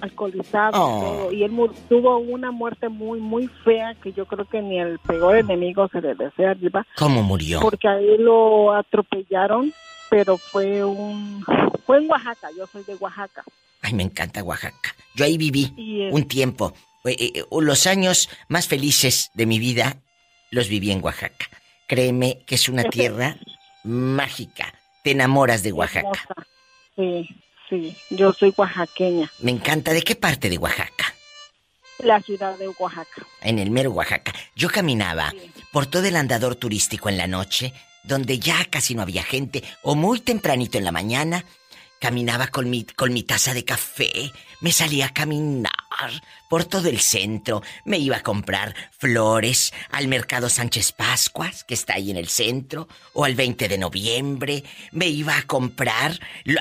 [0.00, 1.32] alcoholizado oh.
[1.32, 1.52] y él
[1.88, 6.00] tuvo una muerte muy muy fea que yo creo que ni el peor enemigo se
[6.00, 6.86] le desea arriba.
[6.96, 7.60] ¿Cómo murió?
[7.60, 9.72] Porque a él lo atropellaron,
[10.10, 11.44] pero fue un
[11.86, 13.44] fue en Oaxaca, yo soy de Oaxaca.
[13.82, 14.94] Ay, me encanta Oaxaca.
[15.14, 16.74] Yo ahí viví un tiempo.
[17.04, 19.96] Eh, eh, los años más felices de mi vida
[20.50, 21.46] los viví en Oaxaca.
[21.86, 23.36] Créeme que es una tierra
[23.84, 24.74] mágica.
[25.02, 26.26] Te enamoras de Oaxaca.
[26.98, 27.28] Sí,
[27.68, 29.30] sí, yo soy oaxaqueña.
[29.38, 29.92] Me encanta.
[29.92, 31.14] ¿De qué parte de Oaxaca?
[31.98, 33.24] La ciudad de Oaxaca.
[33.40, 34.32] En el mero Oaxaca.
[34.56, 35.32] Yo caminaba
[35.70, 37.72] por todo el andador turístico en la noche,
[38.02, 41.44] donde ya casi no había gente, o muy tempranito en la mañana,
[42.00, 44.30] Caminaba con mi, con mi taza de café,
[44.60, 45.72] me salía a caminar
[46.48, 51.94] por todo el centro, me iba a comprar flores al Mercado Sánchez Pascuas, que está
[51.94, 56.12] ahí en el centro, o al 20 de noviembre, me iba a comprar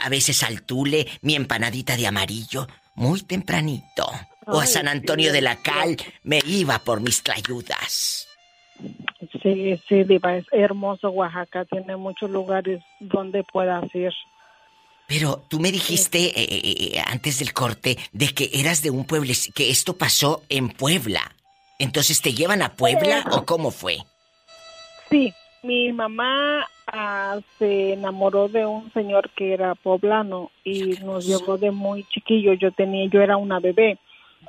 [0.03, 4.09] a veces al Tule mi empanadita de amarillo, muy tempranito,
[4.45, 8.27] o a San Antonio de la Cal, me iba por mis tlayudas.
[9.41, 11.09] Sí, sí, Diva, es hermoso.
[11.09, 14.13] Oaxaca, tiene muchos lugares donde puedas ir.
[15.07, 19.05] Pero tú me dijiste eh, eh, eh, antes del corte de que eras de un
[19.05, 21.21] pueblo, que esto pasó en Puebla.
[21.79, 23.99] Entonces, ¿te llevan a Puebla o cómo fue?
[25.09, 25.33] Sí,
[25.63, 31.71] mi mamá ah, se enamoró de un señor que era poblano y nos llevó de
[31.71, 32.53] muy chiquillo.
[32.53, 33.97] Yo tenía, yo era una bebé.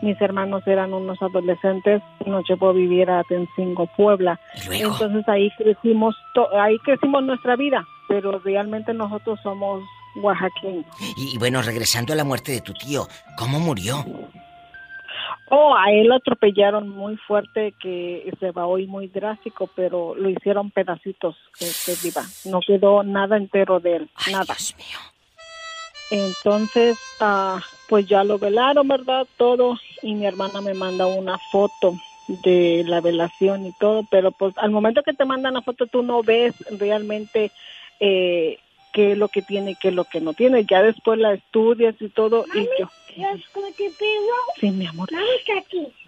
[0.02, 4.40] Mis hermanos eran unos adolescentes y nos llevó a vivir a Tencingo, Puebla.
[4.70, 6.16] Entonces ahí crecimos,
[6.58, 9.82] ahí crecimos nuestra vida, pero realmente nosotros somos
[10.20, 10.84] oaxaqueño.
[11.16, 13.06] Y, bueno, regresando a la muerte de tu tío,
[13.36, 14.04] ¿cómo murió?
[15.50, 20.28] Oh, a él lo atropellaron muy fuerte, que se va hoy muy drástico, pero lo
[20.28, 22.22] hicieron pedacitos, este, viva.
[22.44, 24.54] No quedó nada entero de él, nada.
[24.54, 24.98] Dios mío.
[26.10, 29.26] Entonces, ah, pues ya lo velaron, ¿verdad?
[29.36, 31.94] Todo, y mi hermana me manda una foto
[32.28, 36.02] de la velación y todo, pero pues al momento que te mandan la foto tú
[36.02, 37.50] no ves realmente
[38.00, 38.58] eh,
[38.98, 40.64] qué es lo que tiene y qué es lo que no tiene.
[40.64, 42.90] Ya después la estudias y todo y yo.
[44.58, 45.08] Sí, mi amor.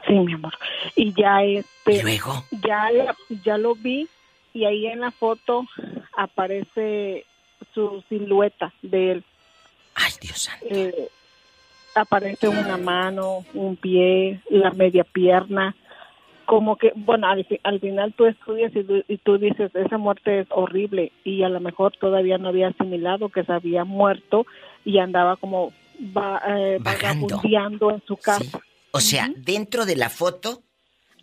[0.09, 0.55] Sí, mi amor.
[0.97, 2.03] Y ya este.
[2.03, 2.45] luego?
[2.51, 2.91] Ya,
[3.45, 4.09] ya lo vi
[4.53, 5.67] y ahí en la foto
[6.17, 7.27] aparece
[7.73, 9.25] su silueta de él.
[9.95, 10.67] Ay, Dios santo.
[10.69, 11.09] Eh,
[11.95, 15.77] aparece una mano, un pie, la media pierna
[16.51, 21.45] como que, bueno, al, final tú estudias y, tú dices, esa muerte es horrible y
[21.45, 24.47] a lo mejor todavía no había asimilado que se había muerto
[24.85, 28.61] y andaba como va, eh, en su casa.
[28.91, 30.65] O sea, dentro de la foto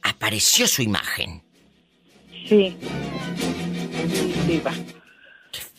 [0.01, 1.41] apareció su imagen.
[2.45, 2.77] Sí.
[4.45, 4.71] Sí, va.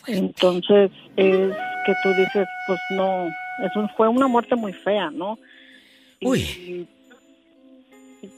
[0.05, 1.55] Entonces es
[1.87, 5.39] que tú dices, pues no, es fue una muerte muy fea, ¿no?
[6.21, 6.87] Uy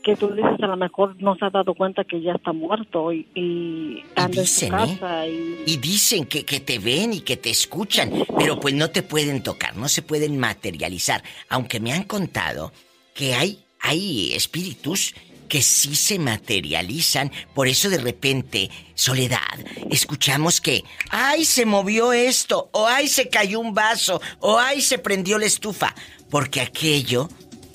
[0.03, 3.11] que tú dices a lo mejor no se ha dado cuenta que ya está muerto
[3.11, 4.69] y, y anda en su ¿eh?
[4.69, 5.77] casa y...
[5.77, 9.75] dicen que, que te ven y que te escuchan, pero pues no te pueden tocar,
[9.75, 12.71] no se pueden materializar, aunque me han contado
[13.13, 15.13] que hay, hay espíritus
[15.51, 17.29] que sí se materializan.
[17.53, 19.59] Por eso de repente, Soledad,
[19.89, 24.97] escuchamos que, ay, se movió esto, o ay, se cayó un vaso, o ay, se
[24.97, 25.93] prendió la estufa.
[26.29, 27.27] Porque aquello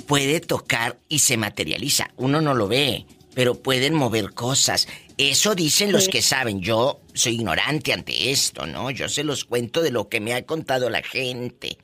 [0.06, 2.10] puede tocar y se materializa.
[2.16, 4.88] Uno no lo ve, pero pueden mover cosas.
[5.18, 6.60] Eso dicen los que saben.
[6.60, 8.90] Yo soy ignorante ante esto, ¿no?
[8.90, 11.78] Yo se los cuento de lo que me ha contado la gente.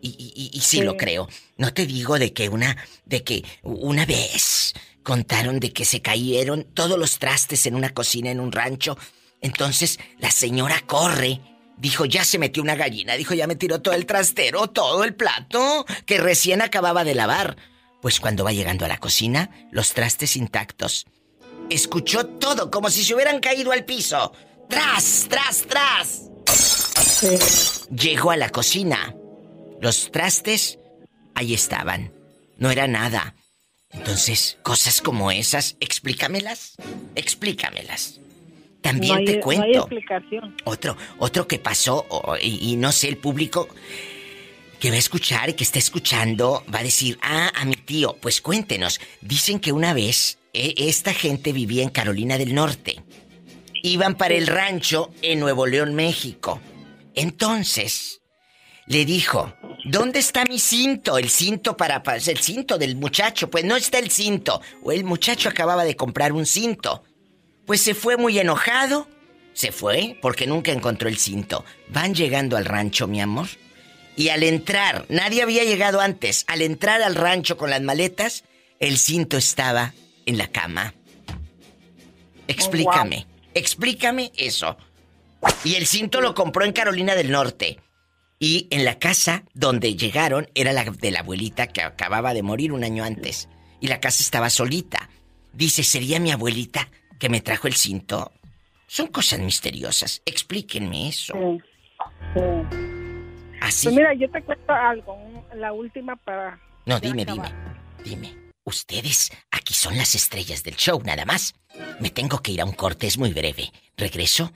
[0.00, 1.28] Y, y, sí, lo creo.
[1.56, 6.64] No te digo de que una, de que una vez contaron de que se cayeron
[6.74, 8.98] todos los trastes en una cocina en un rancho.
[9.40, 11.40] Entonces la señora corre.
[11.76, 13.14] Dijo, ya se metió una gallina.
[13.14, 17.56] Dijo, ya me tiró todo el trastero, todo el plato que recién acababa de lavar.
[18.00, 21.06] Pues cuando va llegando a la cocina, los trastes intactos.
[21.70, 24.32] Escuchó todo como si se hubieran caído al piso.
[24.68, 26.28] ¡Tras, tras, tras!
[27.90, 29.14] Llegó a la cocina
[29.82, 30.78] los trastes,
[31.34, 32.14] ahí estaban.
[32.56, 33.34] No era nada.
[33.90, 36.76] Entonces, cosas como esas, explícamelas.
[37.16, 38.20] Explícamelas.
[38.82, 39.64] También te cuento.
[39.64, 40.56] No hay explicación.
[40.64, 42.06] Otro, otro que pasó,
[42.42, 43.68] y, no sé, el público
[44.78, 48.16] que va a escuchar y que está escuchando va a decir, ah, a mi tío,
[48.20, 49.00] pues cuéntenos.
[49.20, 53.00] Dicen que una vez eh, esta gente vivía en Carolina del Norte.
[53.84, 56.60] Iban para el rancho en Nuevo León, México.
[57.14, 58.22] Entonces,
[58.86, 59.54] le dijo,
[59.84, 61.16] ¿dónde está mi cinto?
[61.16, 63.48] El cinto para, el cinto del muchacho.
[63.50, 64.60] Pues no está el cinto.
[64.82, 67.04] O el muchacho acababa de comprar un cinto.
[67.66, 69.08] Pues se fue muy enojado.
[69.54, 71.64] Se fue porque nunca encontró el cinto.
[71.88, 73.48] Van llegando al rancho, mi amor.
[74.16, 76.44] Y al entrar, nadie había llegado antes.
[76.48, 78.44] Al entrar al rancho con las maletas,
[78.78, 79.94] el cinto estaba
[80.26, 80.94] en la cama.
[82.48, 84.76] Explícame, explícame eso.
[85.64, 87.78] Y el cinto lo compró en Carolina del Norte.
[88.38, 92.72] Y en la casa donde llegaron era la de la abuelita que acababa de morir
[92.72, 93.48] un año antes.
[93.80, 95.08] Y la casa estaba solita.
[95.52, 96.88] Dice, ¿sería mi abuelita
[97.22, 98.32] que me trajo el cinto?
[98.88, 100.22] Son cosas misteriosas.
[100.26, 101.34] Explíquenme eso.
[103.60, 103.86] Así.
[103.86, 105.16] Pues mira, yo te cuento algo.
[105.54, 106.58] La última para.
[106.84, 107.48] No, dime, dime.
[108.02, 108.36] Dime.
[108.64, 111.54] Ustedes aquí son las estrellas del show, nada más.
[112.00, 113.70] Me tengo que ir a un corte, es muy breve.
[113.96, 114.50] Regreso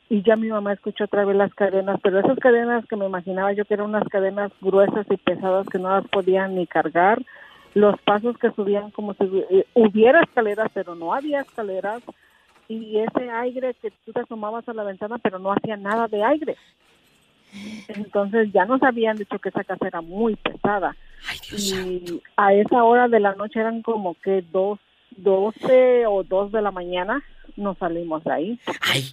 [0.09, 3.53] Y ya mi mamá escuchó otra vez las cadenas, pero esas cadenas que me imaginaba
[3.53, 7.21] yo que eran unas cadenas gruesas y pesadas que no las podían ni cargar,
[7.73, 12.03] los pasos que subían como si eh, hubiera escaleras, pero no había escaleras,
[12.67, 16.23] y ese aire que tú te asomabas a la ventana, pero no hacía nada de
[16.23, 16.57] aire.
[17.87, 20.95] Entonces ya nos habían dicho que esa casa era muy pesada.
[21.51, 24.79] y a esa hora de la noche eran como que dos,
[25.17, 27.23] doce o dos de la mañana
[27.57, 28.59] nos salimos de ahí.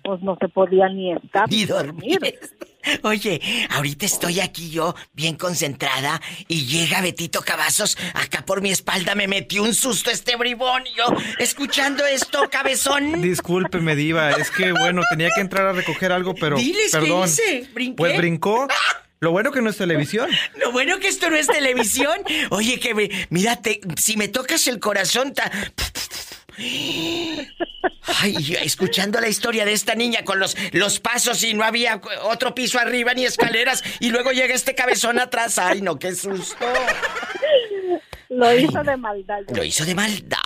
[0.04, 1.48] Pues no se podía ni estar.
[1.48, 2.18] Ni dormir.
[3.02, 3.40] Oye,
[3.70, 9.26] ahorita estoy aquí yo, bien concentrada, y llega Betito Cavazos, acá por mi espalda me
[9.26, 11.04] metió un susto este bribón, y yo,
[11.38, 13.20] escuchando esto, cabezón.
[13.20, 17.24] Discúlpeme, diva, es que, bueno, tenía que entrar a recoger algo, pero, Diles, perdón.
[17.24, 17.68] ¿qué hice?
[17.74, 17.96] ¿Brinqué?
[17.96, 18.68] Pues brincó.
[19.20, 20.30] Lo bueno que no es televisión.
[20.56, 22.18] Lo bueno que esto no es televisión.
[22.50, 25.50] Oye, que me, mírate, si me tocas el corazón, ta...
[28.20, 32.54] Ay, escuchando la historia de esta niña con los, los pasos y no había otro
[32.54, 35.58] piso arriba ni escaleras y luego llega este cabezón atrás.
[35.58, 36.66] Ay, no, qué susto.
[38.28, 39.40] Lo hizo de maldad.
[39.54, 40.38] Lo hizo de maldad.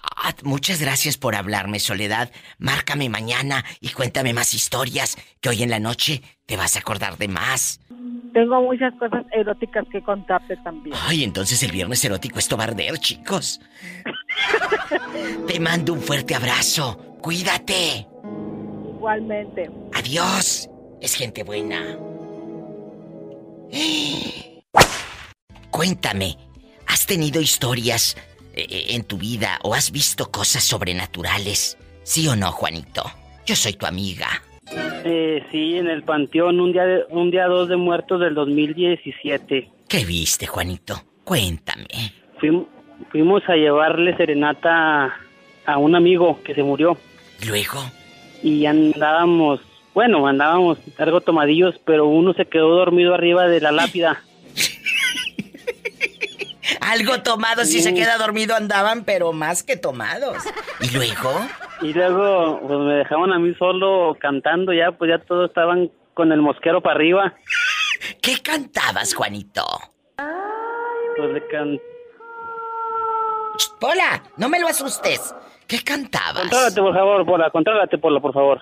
[0.43, 2.31] Muchas gracias por hablarme, Soledad.
[2.59, 7.19] Márcame mañana y cuéntame más historias, que hoy en la noche te vas a acordar
[7.19, 7.81] de más.
[8.33, 10.97] Tengo muchas cosas eróticas que contarte también.
[11.07, 13.61] Ay, entonces el viernes erótico a arder, chicos.
[15.47, 16.97] te mando un fuerte abrazo.
[17.21, 18.07] Cuídate.
[18.97, 19.71] Igualmente.
[19.95, 20.69] Adiós.
[21.01, 21.99] Es gente buena.
[25.71, 26.37] Cuéntame,
[26.87, 28.17] ¿has tenido historias
[28.55, 31.77] eh, eh, en tu vida o has visto cosas sobrenaturales?
[32.05, 33.03] ¿Sí o no, Juanito?
[33.47, 34.29] Yo soy tu amiga.
[35.05, 39.71] Eh, sí, en el panteón, un día, de, un día 2 de muertos del 2017.
[39.89, 40.95] ¿Qué viste, Juanito?
[41.25, 41.87] Cuéntame.
[43.11, 45.15] fuimos a llevarle serenata
[45.67, 46.97] a un amigo que se murió.
[47.47, 47.81] ¿Luego?
[48.43, 49.61] Y andábamos,
[49.95, 54.23] bueno, andábamos algo tomadillos, pero uno se quedó dormido arriba de la lápida.
[56.93, 60.37] Algo tomado, si se queda dormido andaban, pero más que tomados.
[60.81, 61.31] ¿Y luego?
[61.81, 66.33] Y luego, pues me dejaban a mí solo cantando, ya, pues ya todos estaban con
[66.33, 67.35] el mosquero para arriba.
[68.21, 69.65] ¿Qué cantabas, Juanito?
[71.17, 71.81] Pues le can...
[73.81, 75.35] Pola, no me lo asustes.
[75.67, 76.43] ¿Qué cantabas?
[76.43, 78.61] Contrólate, por favor, Pola, contrólate, Pola, por favor.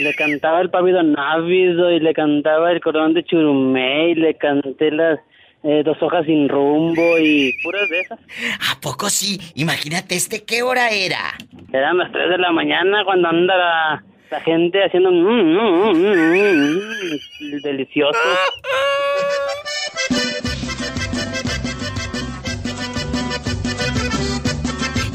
[0.00, 4.90] le cantaba el pavido návido, y le cantaba el cordón de churumé, y le canté
[4.90, 5.20] las
[5.62, 8.18] eh, dos hojas sin rumbo y puras de esas.
[8.70, 9.40] ¿A poco sí?
[9.54, 11.34] Imagínate este, ¿qué hora era?
[11.72, 14.04] Eran las 3 de la mañana cuando anda la,
[14.44, 15.96] gente haciendo mm, mm,
[17.40, 18.18] mm, delicioso.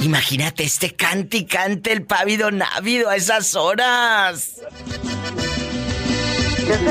[0.04, 4.62] Imagínate este cante y cante el pávido návido a esas horas.
[6.72, 6.86] Ya se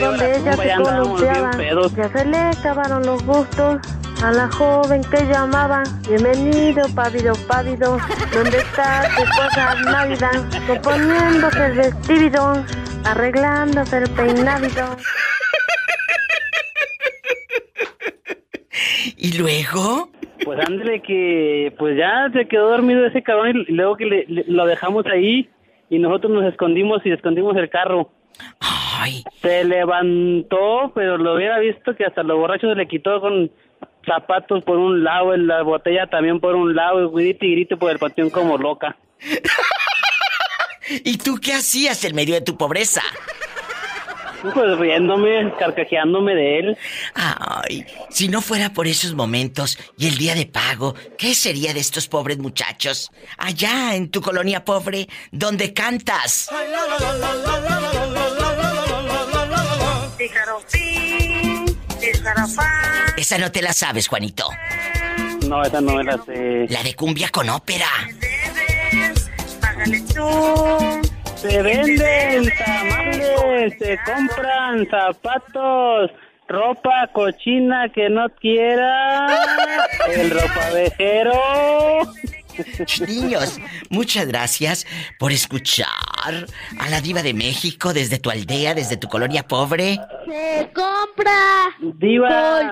[0.00, 1.50] donde ella se columpiaba.
[1.94, 3.78] Ya se le acabaron los gustos
[4.24, 5.84] a la joven que llamaban.
[6.08, 7.98] Bienvenido, pávido, pávido.
[8.32, 10.30] ¿Dónde está tu esposa Navidad?
[10.66, 12.64] Componiéndose el vestido,
[13.04, 14.66] arreglándose el peinado.
[19.18, 20.08] ¿Y luego?
[20.42, 24.64] Pues ándale que pues ya se quedó dormido ese cabrón y luego que le, lo
[24.64, 25.50] dejamos ahí
[25.90, 28.10] y nosotros nos escondimos y escondimos el carro.
[28.60, 29.24] Ay.
[29.40, 33.50] Se levantó, pero lo hubiera visto que hasta los borrachos se le quitó con
[34.04, 37.76] zapatos por un lado, en la botella también por un lado, y grite y grite
[37.76, 38.96] por el panteón como loca.
[41.04, 43.02] ¿Y tú qué hacías en medio de tu pobreza?
[44.54, 46.78] Pues riéndome, carcajeándome de él.
[47.14, 51.80] Ay, si no fuera por esos momentos y el día de pago, ¿qué sería de
[51.80, 53.10] estos pobres muchachos?
[53.38, 56.48] Allá en tu colonia pobre, donde cantas.
[63.16, 64.48] Esa no te la sabes, Juanito.
[65.46, 66.66] No, esa no me la sé.
[66.68, 67.86] La de cumbia con ópera.
[71.36, 76.10] Se venden tamales, se compran zapatos,
[76.48, 79.26] ropa cochina que no quiera,
[80.08, 81.32] el ropavejero.
[83.06, 83.58] Niños,
[83.90, 84.86] muchas gracias
[85.18, 85.86] por escuchar
[86.78, 90.00] a la diva de México desde tu aldea, desde tu colonia pobre.
[90.26, 91.76] Se compra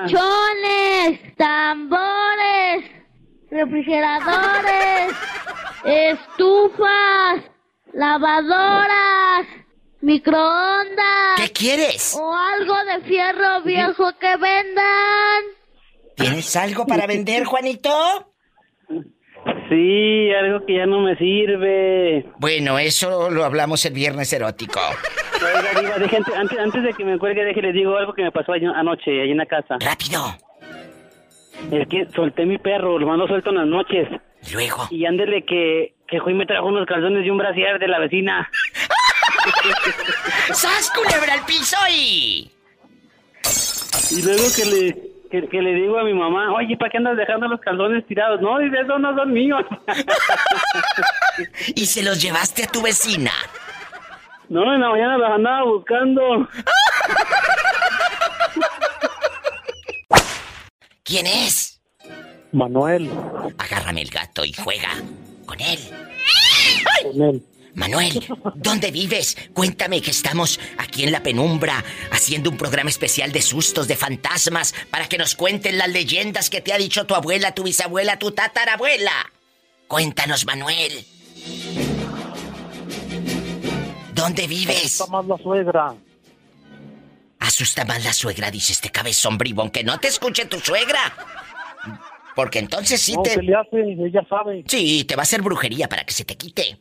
[0.08, 2.84] colchones, tambores,
[3.50, 5.14] refrigeradores,
[5.84, 7.42] estufas,
[7.94, 9.46] lavadoras,
[10.00, 11.36] microondas.
[11.36, 12.16] ¿Qué quieres?
[12.20, 15.44] O algo de fierro viejo que vendan.
[16.16, 17.90] ¿Tienes algo para vender, Juanito?
[19.68, 22.26] Sí, algo que ya no me sirve.
[22.38, 24.80] Bueno, eso lo hablamos el viernes erótico.
[26.36, 29.38] antes, antes, de que me cuelgue, déjele digo algo que me pasó anoche, ahí en
[29.38, 29.76] la casa.
[29.80, 30.36] ¡Rápido!
[31.70, 34.08] Es que solté mi perro, lo mando suelto en las noches.
[34.52, 34.86] Luego.
[34.90, 38.50] Y ándele que, que hoy me trajo unos calzones y un brasier de la vecina.
[40.52, 42.50] ¡Sas, culebra al piso y...
[44.10, 47.48] Y luego que le, que, le digo a mi mamá, oye, ¿para qué andas dejando
[47.48, 48.40] los calzones tirados?
[48.40, 49.64] No, dice, esos no son míos.
[51.74, 53.32] ¿Y se los llevaste a tu vecina?
[54.48, 56.22] No, en la mañana las andaba buscando.
[61.02, 61.80] ¿Quién es?
[62.52, 63.10] Manuel.
[63.58, 64.90] Agárrame el gato y juega
[65.44, 65.78] con él.
[67.02, 67.42] Con él.
[67.74, 68.24] Manuel,
[68.54, 69.36] ¿dónde vives?
[69.52, 74.74] Cuéntame que estamos aquí en la penumbra haciendo un programa especial de sustos, de fantasmas,
[74.90, 78.30] para que nos cuenten las leyendas que te ha dicho tu abuela, tu bisabuela, tu
[78.30, 79.12] tatarabuela.
[79.88, 81.04] Cuéntanos, Manuel.
[84.12, 85.00] ¿Dónde vives?
[85.00, 85.94] Asusta más la suegra.
[87.40, 91.12] Asusta más la suegra, dice este cabezón bribón, que no te escuche tu suegra.
[92.34, 93.30] Porque entonces sí No, te...
[93.30, 94.64] se le hace, ella sabe.
[94.66, 96.78] Sí, te va a hacer brujería para que se te quite.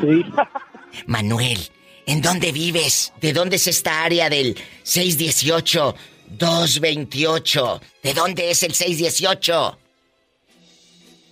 [0.00, 0.24] Sí.
[1.06, 1.58] Manuel,
[2.06, 3.12] ¿en dónde vives?
[3.20, 7.80] ¿De dónde es esta área del 618-228?
[8.02, 9.78] ¿De dónde es el 618?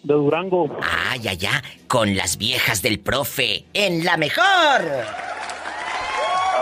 [0.04, 0.78] De Durango.
[0.82, 4.44] Ah, ya, ya, con las viejas del profe, en la mejor.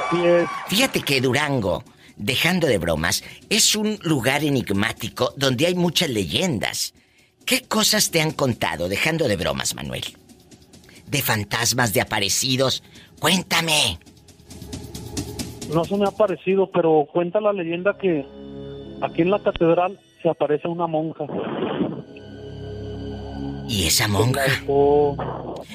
[0.06, 0.46] Así es.
[0.68, 1.82] Fíjate que Durango,
[2.20, 6.94] dejando de bromas, es un lugar enigmático donde hay muchas leyendas.
[7.46, 10.04] ¿Qué cosas te han contado, dejando de bromas, Manuel?
[11.06, 12.82] De fantasmas, de aparecidos.
[13.18, 13.98] Cuéntame.
[15.72, 18.24] No se me ha parecido, pero cuenta la leyenda que
[19.00, 21.24] aquí en la catedral se aparece una monja.
[23.68, 24.42] ¿Y esa monja?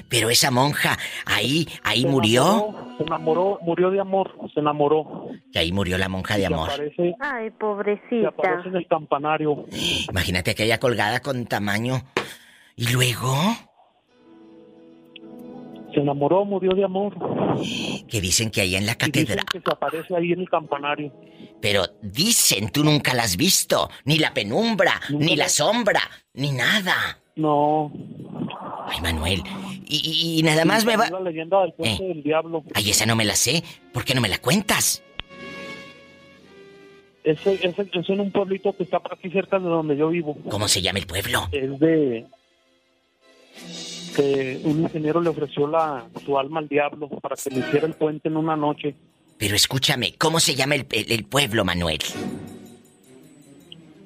[0.09, 2.43] Pero esa monja, ahí, ahí Se murió.
[2.43, 5.27] enamoró, Se enamoró, murió de amor, se enamoró.
[5.51, 6.69] Y ahí murió la monja de Se amor.
[6.69, 8.29] aparece, Ay, se pobrecita.
[8.29, 9.65] aparece en el campanario.
[10.09, 12.01] Imagínate aquella colgada con tamaño.
[12.77, 13.33] ¿Y luego?
[15.93, 17.13] Se enamoró, murió de amor.
[18.09, 19.45] Que dicen que allá en la catedral.
[19.51, 21.11] que se aparece ahí en el campanario.
[21.61, 23.89] Pero dicen, tú nunca la has visto.
[24.03, 26.01] Ni la penumbra, ni la sombra,
[26.33, 26.93] ni nada.
[27.37, 27.91] No.
[28.87, 29.41] Ay, Manuel.
[29.87, 31.09] Y, y- y nada más me va.
[31.09, 32.07] La leyenda del puente Eh.
[32.07, 32.63] del diablo.
[32.73, 33.63] Ay, esa no me la sé.
[33.93, 35.01] ¿Por qué no me la cuentas?
[37.23, 40.37] Es, es, es en un pueblito que está por aquí cerca de donde yo vivo.
[40.49, 41.47] ¿Cómo se llama el pueblo?
[41.51, 42.25] Es de
[44.15, 47.93] que un ingeniero le ofreció la su alma al diablo para que le hiciera el
[47.93, 48.95] puente en una noche.
[49.37, 51.99] Pero escúchame, ¿cómo se llama el, el- el pueblo, Manuel?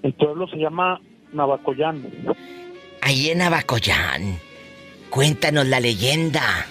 [0.01, 0.99] El pueblo se llama
[1.33, 2.03] Navacoyán.
[3.01, 4.39] Ahí en Navacoyán.
[5.09, 6.67] Cuéntanos la leyenda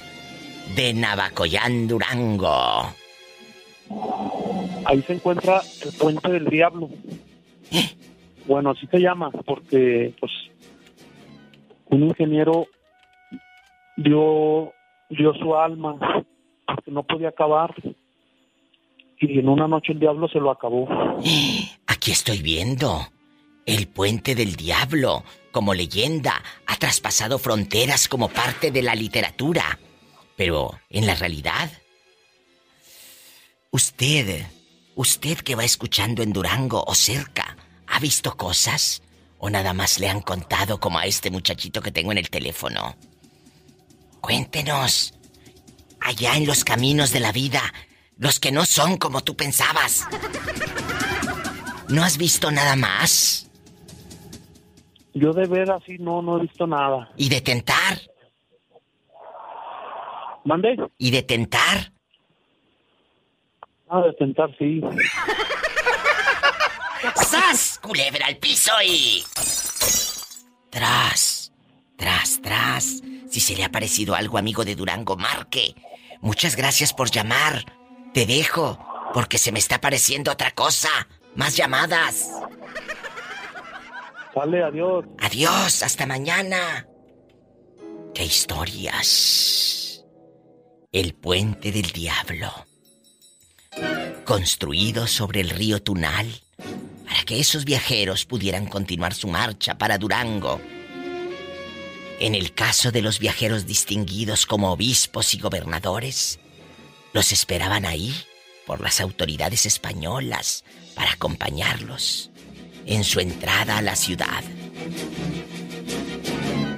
[0.76, 2.95] de Navacoyán, Durango.
[4.84, 6.89] Ahí se encuentra el puente del diablo.
[8.47, 10.32] Bueno, así se llama porque pues
[11.86, 12.66] un ingeniero
[13.97, 14.72] dio
[15.11, 15.97] dio su alma
[16.66, 17.74] porque no podía acabar
[19.20, 20.89] y en una noche el diablo se lo acabó.
[21.86, 23.01] Aquí estoy viendo.
[23.66, 25.24] El puente del diablo,
[25.59, 29.80] como leyenda, ha traspasado fronteras como parte de la literatura.
[30.36, 31.68] Pero, en la realidad,
[33.72, 34.46] usted,
[34.94, 37.56] usted que va escuchando en Durango o cerca,
[37.88, 39.02] ¿ha visto cosas?
[39.38, 42.96] ¿O nada más le han contado como a este muchachito que tengo en el teléfono?
[44.20, 45.14] Cuéntenos.
[45.98, 47.74] Allá en los caminos de la vida,
[48.16, 50.06] los que no son como tú pensabas.
[51.88, 53.47] ¿No has visto nada más?
[55.20, 57.10] Yo de ver así no no he visto nada.
[57.16, 57.98] ¿Y de tentar?
[60.44, 60.76] ¿Mande?
[60.96, 61.92] ¿Y de tentar?
[63.88, 64.80] Ah, de tentar, sí.
[67.16, 67.80] ¡Sas!
[67.82, 69.24] Culebra al piso y...
[70.70, 71.53] Tras,
[71.96, 73.03] tras, tras.
[73.28, 75.74] Si se le ha parecido algo, amigo de Durango, marque.
[76.20, 77.64] Muchas gracias por llamar.
[78.14, 78.78] Te dejo,
[79.14, 80.90] porque se me está pareciendo otra cosa.
[81.34, 82.37] Más llamadas.
[85.18, 86.86] Adiós, hasta mañana.
[88.14, 90.04] ¿Qué historias?
[90.92, 92.48] El puente del diablo.
[94.24, 96.28] Construido sobre el río Tunal
[97.04, 100.60] para que esos viajeros pudieran continuar su marcha para Durango.
[102.20, 106.38] En el caso de los viajeros distinguidos como obispos y gobernadores,
[107.12, 108.14] los esperaban ahí
[108.66, 112.30] por las autoridades españolas para acompañarlos
[112.88, 114.42] en su entrada a la ciudad.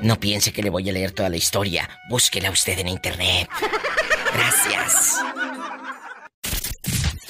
[0.02, 1.88] No piense que le voy a leer toda la historia.
[2.08, 3.48] Búsquela usted en internet.
[4.34, 5.16] Gracias.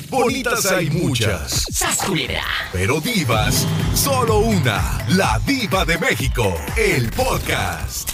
[0.09, 1.67] Bonitas hay muchas.
[1.73, 2.45] ¡Sas, culebra!
[2.73, 5.05] Pero divas, solo una.
[5.11, 6.55] La diva de México.
[6.77, 8.11] El podcast.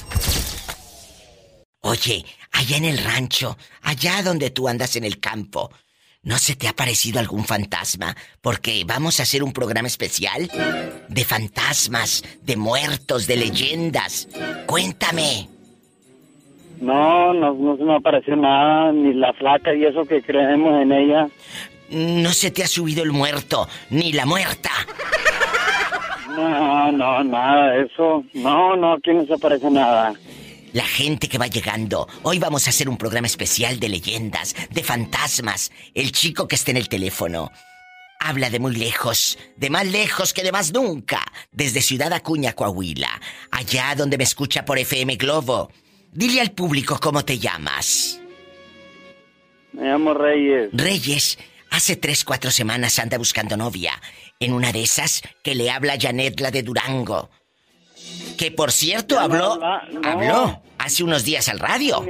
[1.81, 5.71] Oye, allá en el rancho, allá donde tú andas en el campo,
[6.27, 8.17] ¿no se te ha parecido algún fantasma?
[8.43, 10.51] Porque vamos a hacer un programa especial
[11.09, 14.29] de fantasmas, de muertos, de leyendas.
[14.67, 15.49] Cuéntame.
[16.81, 20.93] No, no, no se me apareció nada, ni la flaca y eso que creemos en
[20.93, 21.29] ella.
[21.91, 24.71] No se te ha subido el muerto, ni la muerta.
[26.31, 28.25] No, no, nada de eso.
[28.35, 30.13] No, no, aquí no se aparece nada.
[30.77, 32.07] La gente que va llegando.
[32.23, 35.73] Hoy vamos a hacer un programa especial de leyendas, de fantasmas.
[35.95, 37.51] El chico que está en el teléfono.
[38.21, 43.09] Habla de muy lejos, de más lejos que de más nunca, desde Ciudad Acuña, Coahuila,
[43.51, 45.73] allá donde me escucha por FM Globo.
[46.13, 48.21] Dile al público cómo te llamas.
[49.73, 50.69] Me llamo Reyes.
[50.75, 51.39] Reyes,
[51.71, 53.99] hace tres, cuatro semanas anda buscando novia.
[54.41, 57.31] En una de esas que le habla Janet, la de Durango.
[58.39, 59.59] Que por cierto habló.
[60.05, 62.05] Habló hace unos días al radio.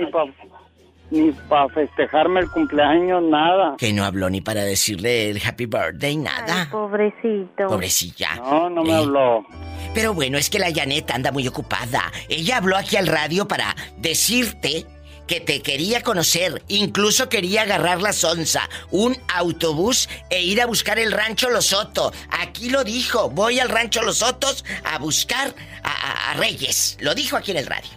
[1.09, 3.77] Ni para festejarme el cumpleaños, nada.
[3.79, 6.69] Que no habló ni para decirle el happy birthday, nada.
[6.69, 7.69] pobrecito.
[7.69, 8.35] Pobrecilla.
[8.37, 9.47] No, no me Eh, habló.
[9.95, 12.11] Pero bueno, es que la Janet anda muy ocupada.
[12.29, 14.85] Ella habló aquí al radio para decirte
[15.27, 16.63] que te quería conocer.
[16.69, 22.13] Incluso quería agarrar la sonza, un autobús e ir a buscar el rancho Los Soto.
[22.31, 23.31] Aquí lo dijo.
[23.31, 26.97] Voy al rancho Los Sotos a buscar a, a- a Reyes.
[27.01, 27.91] Lo dijo aquí en el radio.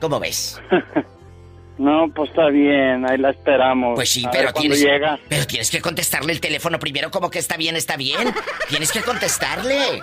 [0.00, 0.60] ¿Cómo ves?
[1.76, 3.96] No, pues está bien, ahí la esperamos.
[3.96, 5.18] Pues sí, A pero tienes, llega.
[5.28, 8.32] pero tienes que contestarle el teléfono primero como que está bien, está bien.
[8.68, 10.00] Tienes que contestarle.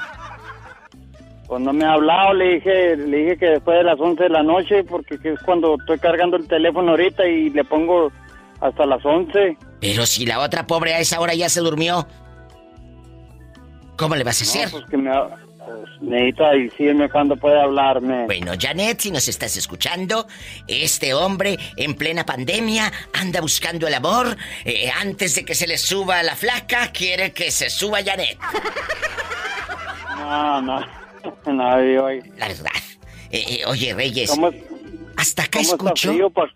[1.51, 4.29] Pues no me ha hablado, le dije, le dije que después de las 11 de
[4.29, 8.09] la noche, porque que es cuando estoy cargando el teléfono ahorita y le pongo
[8.61, 9.57] hasta las 11.
[9.81, 12.07] Pero si la otra pobre a esa hora ya se durmió,
[13.97, 14.67] ¿cómo le vas a hacer?
[14.67, 18.27] No, pues que me, pues necesita decirme cuándo puede hablarme.
[18.27, 20.27] Bueno, Janet, si nos estás escuchando,
[20.69, 24.37] este hombre en plena pandemia anda buscando el amor.
[24.63, 28.39] eh, antes de que se le suba la flaca, quiere que se suba Janet.
[30.17, 31.00] No, no,
[31.45, 32.71] no, yo- La verdad.
[33.31, 34.51] Eh, eh, oye, Reyes, ¿Cómo,
[35.17, 36.29] hasta acá cómo escucho.
[36.31, 36.49] pa-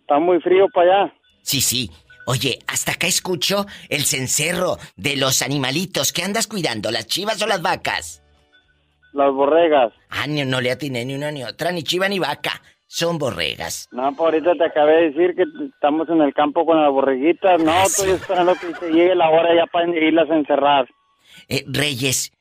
[0.00, 1.14] Está muy frío para allá.
[1.42, 1.90] Sí, sí.
[2.26, 6.12] Oye, hasta acá escucho el cencerro de los animalitos.
[6.12, 8.22] ¿Qué andas cuidando, las chivas o las vacas?
[9.12, 9.92] Las borregas.
[10.10, 12.62] Ah, ni- no le atiné ni una ni otra, ni chiva ni vaca.
[12.86, 13.88] Son borregas.
[13.92, 17.60] No, pues ahorita te acabé de decir que estamos en el campo con las borreguitas.
[17.62, 20.88] No, estoy esperando que se llegue la hora ya para irlas a encerrar.
[21.48, 22.32] Eh, Reyes,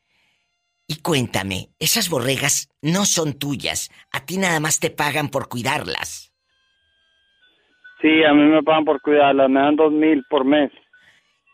[0.89, 3.91] y cuéntame, esas borregas no son tuyas.
[4.11, 6.33] A ti nada más te pagan por cuidarlas.
[8.01, 10.71] Sí, a mí me pagan por cuidarlas, me dan dos mil por mes.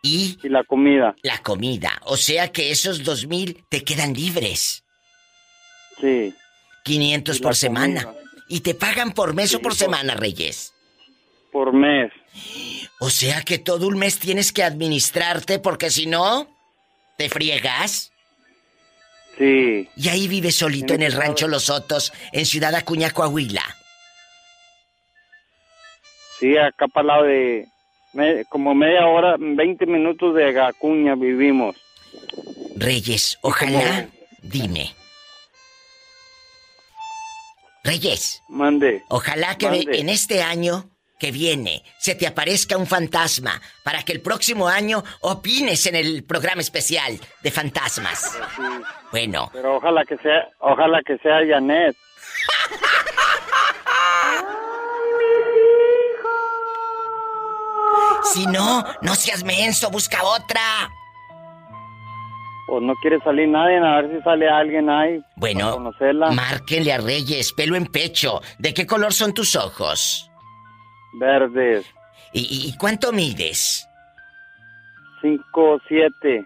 [0.02, 0.38] ¿Y?
[0.42, 1.16] Y la comida.
[1.22, 2.00] La comida.
[2.06, 4.86] O sea que esos dos mil te quedan libres.
[6.00, 6.34] Sí.
[6.86, 8.04] 500 Y la por semana.
[8.06, 8.22] comida.
[8.48, 10.74] ¿Y te pagan por mes o por semana, Reyes?
[11.52, 12.12] Por mes.
[13.02, 16.48] O sea que todo un mes tienes que administrarte porque si no,
[17.18, 18.14] te friegas.
[19.38, 19.90] Sí.
[19.96, 23.64] Y ahí vives solito en el rancho Los Sotos, en Ciudad Acuña, Coahuila.
[26.40, 27.68] Sí, acá para lado de...
[28.50, 31.76] como media hora, 20 minutos de Acuña vivimos.
[32.76, 34.08] Reyes, ojalá,
[34.42, 34.94] dime.
[37.84, 39.04] Reyes, Mande.
[39.10, 40.00] ojalá que Mande.
[40.00, 40.90] en este año
[41.20, 46.24] que viene se te aparezca un fantasma para que el próximo año opines en el
[46.24, 48.38] programa especial de fantasmas.
[49.12, 51.96] Bueno, Pero ojalá que sea, ojalá que sea Janet.
[58.24, 60.90] si no, no seas menso, busca otra.
[62.68, 65.22] Pues no quiere salir nadie, a ver si sale alguien ahí.
[65.36, 65.94] Bueno,
[66.32, 68.42] márquenle a Reyes, pelo en pecho.
[68.58, 70.32] ¿De qué color son tus ojos?
[71.20, 71.86] Verdes.
[72.34, 73.88] ¿Y, y- cuánto mides?
[75.22, 76.46] Cinco, siete.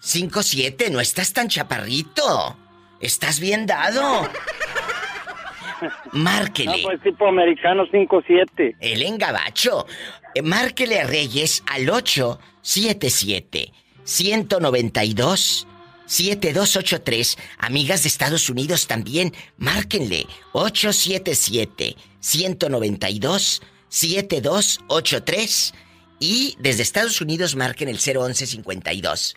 [0.00, 2.56] Cinco, siete, no estás tan chaparrito.
[3.00, 4.28] Estás bien dado.
[6.12, 6.76] Márquele.
[6.76, 8.76] No, pues tipo americano 5-7.
[8.80, 9.86] El engabacho.
[10.34, 13.72] Eh, Márquele a Reyes al 877
[14.04, 15.66] 192
[16.06, 17.38] 7283.
[17.58, 23.62] Amigas de Estados Unidos también, márquenle 877 192
[23.92, 25.74] 7283
[26.18, 29.36] y desde Estados Unidos marquen el 011 52.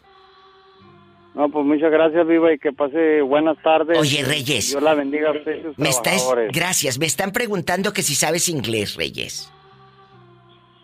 [1.34, 3.98] No, pues muchas gracias, Viva, y que pase buenas tardes.
[3.98, 4.70] Oye, Reyes.
[4.70, 6.52] Dios la bendiga a ustedes y sus Me está trabajadores.
[6.54, 9.52] gracias, me están preguntando que si sabes inglés, Reyes.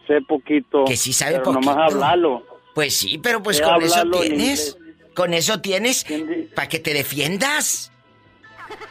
[0.07, 0.83] Sé poquito.
[0.85, 1.61] Que sí sabe pero poquito.
[1.61, 2.45] nomás hablarlo.
[2.75, 4.77] Pues sí, pero pues con eso tienes.
[5.15, 6.05] Con eso tienes
[6.55, 7.90] para que te defiendas.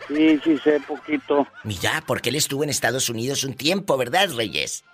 [0.08, 1.46] Sí, sí, sé poquito.
[1.64, 4.84] Mira, porque él estuvo en Estados Unidos un tiempo, ¿verdad, Reyes?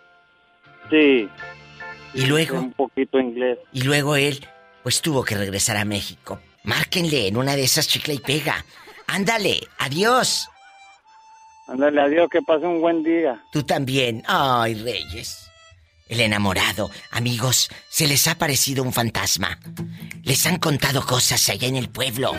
[0.91, 1.29] Sí.
[2.15, 3.59] Y luego, Un poquito inglés.
[3.73, 4.47] y luego él,
[4.83, 6.41] pues tuvo que regresar a México.
[6.65, 8.65] Márquenle en una de esas chicle y pega.
[9.07, 10.49] Ándale, adiós.
[11.69, 13.43] Ándale, adiós, que pase un buen día.
[13.53, 14.23] Tú también.
[14.27, 15.37] Ay, Reyes.
[16.09, 16.91] El enamorado.
[17.11, 19.59] Amigos, se les ha parecido un fantasma.
[20.23, 22.33] Les han contado cosas allá en el pueblo.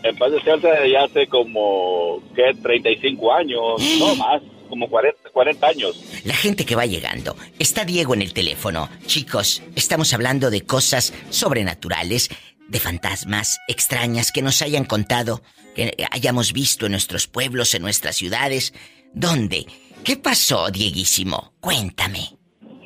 [0.03, 2.51] en paz de ya hace como, ¿qué?
[2.61, 6.21] 35 años, no más, como 40, 40 años.
[6.25, 7.37] La gente que va llegando.
[7.57, 8.89] Está Diego en el teléfono.
[9.05, 12.29] Chicos, estamos hablando de cosas sobrenaturales,
[12.67, 15.41] de fantasmas extrañas que nos hayan contado,
[15.73, 18.73] que hayamos visto en nuestros pueblos, en nuestras ciudades.
[19.13, 19.67] ¿Dónde?
[20.03, 21.53] ¿Qué pasó, Dieguísimo?
[21.61, 22.27] Cuéntame.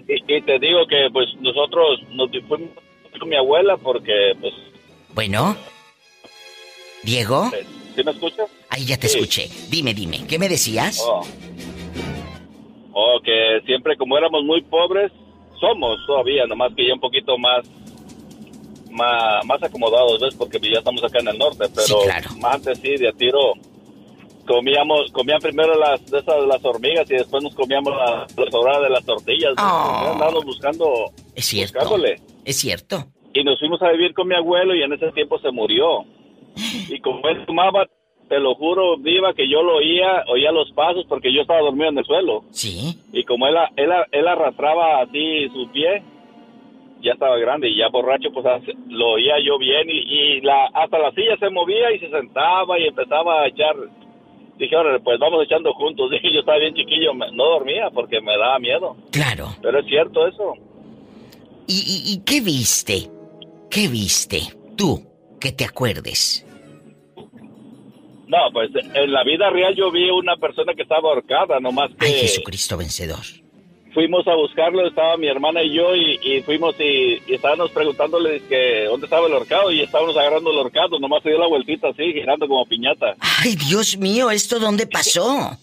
[0.08, 2.85] Y, te digo que pues nosotros nos fuimos
[3.20, 4.54] con mi abuela porque pues...
[5.14, 5.56] Bueno.
[7.04, 7.52] Diego.
[7.96, 8.50] ¿Sí me escuchas?
[8.70, 9.50] Ahí ya te escuché.
[9.70, 11.02] Dime, dime, ¿qué me decías?
[11.06, 11.22] Oh.
[12.94, 13.20] oh.
[13.24, 15.12] que siempre como éramos muy pobres,
[15.60, 17.66] somos todavía, nomás que ya un poquito más
[18.92, 20.36] más, más acomodados, ¿ves?
[20.36, 22.00] Porque ya estamos acá en el norte, pero
[22.40, 23.54] más antes sí, de a tiro
[24.46, 28.90] comíamos, comían primero las de esas las hormigas y después nos comíamos las la de
[28.90, 29.54] las tortillas.
[29.58, 30.12] Oh.
[30.14, 31.12] Andábamos buscando.
[31.36, 31.80] Es cierto.
[32.46, 33.06] Es cierto.
[33.34, 36.06] Y nos fuimos a vivir con mi abuelo y en ese tiempo se murió.
[36.90, 37.88] Y como él fumaba,
[38.30, 41.90] te lo juro, viva, que yo lo oía, oía los pasos porque yo estaba dormido
[41.90, 42.44] en el suelo.
[42.52, 43.00] Sí.
[43.12, 46.02] Y como él, él, él arrastraba así su pie,
[47.02, 48.46] ya estaba grande y ya borracho, pues
[48.90, 52.88] lo oía yo bien y, la, hasta la silla se movía y se sentaba y
[52.88, 53.76] empezaba a echar.
[54.58, 56.10] Dije, ahora pues vamos echando juntos.
[56.12, 58.96] Dije, yo estaba bien chiquillo, no dormía porque me daba miedo.
[59.12, 59.56] Claro.
[59.62, 60.54] Pero es cierto eso.
[61.68, 63.10] ¿Y, y qué viste?
[63.70, 64.42] ¿Qué viste
[64.78, 65.02] tú
[65.40, 66.46] que te acuerdes?
[68.28, 72.06] No, pues en la vida real yo vi una persona que estaba ahorcada, nomás que...
[72.06, 73.45] Ay, Jesucristo vencedor.
[73.96, 79.06] Fuimos a buscarlo, estaba mi hermana y yo, y, fuimos y, estábamos preguntándole que dónde
[79.06, 82.46] estaba el horcado, y estábamos agarrando el horcado, nomás se dio la vueltita así, girando
[82.46, 83.16] como piñata.
[83.22, 85.58] Ay, Dios mío, ¿esto dónde pasó?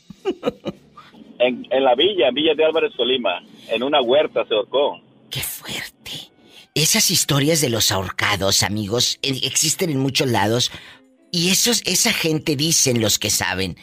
[1.38, 4.98] en, en la villa, en Villa de Álvarez, Colima, en una huerta se ahorcó.
[5.30, 6.32] ¡Qué fuerte!
[6.74, 10.72] Esas historias de los ahorcados, amigos, eh, existen en muchos lados
[11.30, 13.76] y esos, esa gente dicen los que saben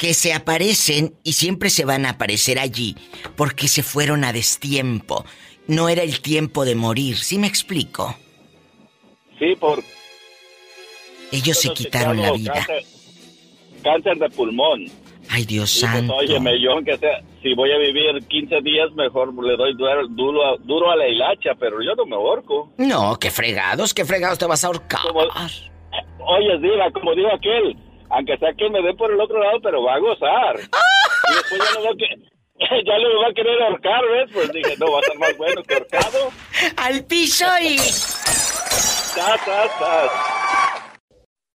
[0.00, 2.96] que se aparecen y siempre se van a aparecer allí
[3.36, 5.26] porque se fueron a destiempo.
[5.66, 8.16] No era el tiempo de morir, ¿sí me explico?
[9.38, 9.84] Sí, por...
[11.30, 12.66] Ellos se quitaron la vida.
[13.84, 14.86] Cáncer, de pulmón.
[15.28, 16.14] Ay, Dios pues, santo.
[16.14, 20.90] Oye, yo que sea, si voy a vivir 15 días, mejor le doy duro, duro,
[20.90, 22.72] a la hilacha, pero yo no me ahorco.
[22.78, 25.02] No, qué fregados, qué fregados te vas a ahorcar.
[25.12, 27.76] Oye, Diva, como dijo aquel,
[28.10, 30.56] aunque sea que me dé por el otro lado, pero va a gozar.
[30.58, 32.30] y después ya no va que...
[32.86, 34.30] Ya le va a querer ahorcar, ¿ves?
[34.34, 36.30] Pues dije, no, va a estar más bueno que ahorcado.
[36.76, 37.76] ¡Al piso y...
[37.78, 40.10] ¡Tas, tas, tas!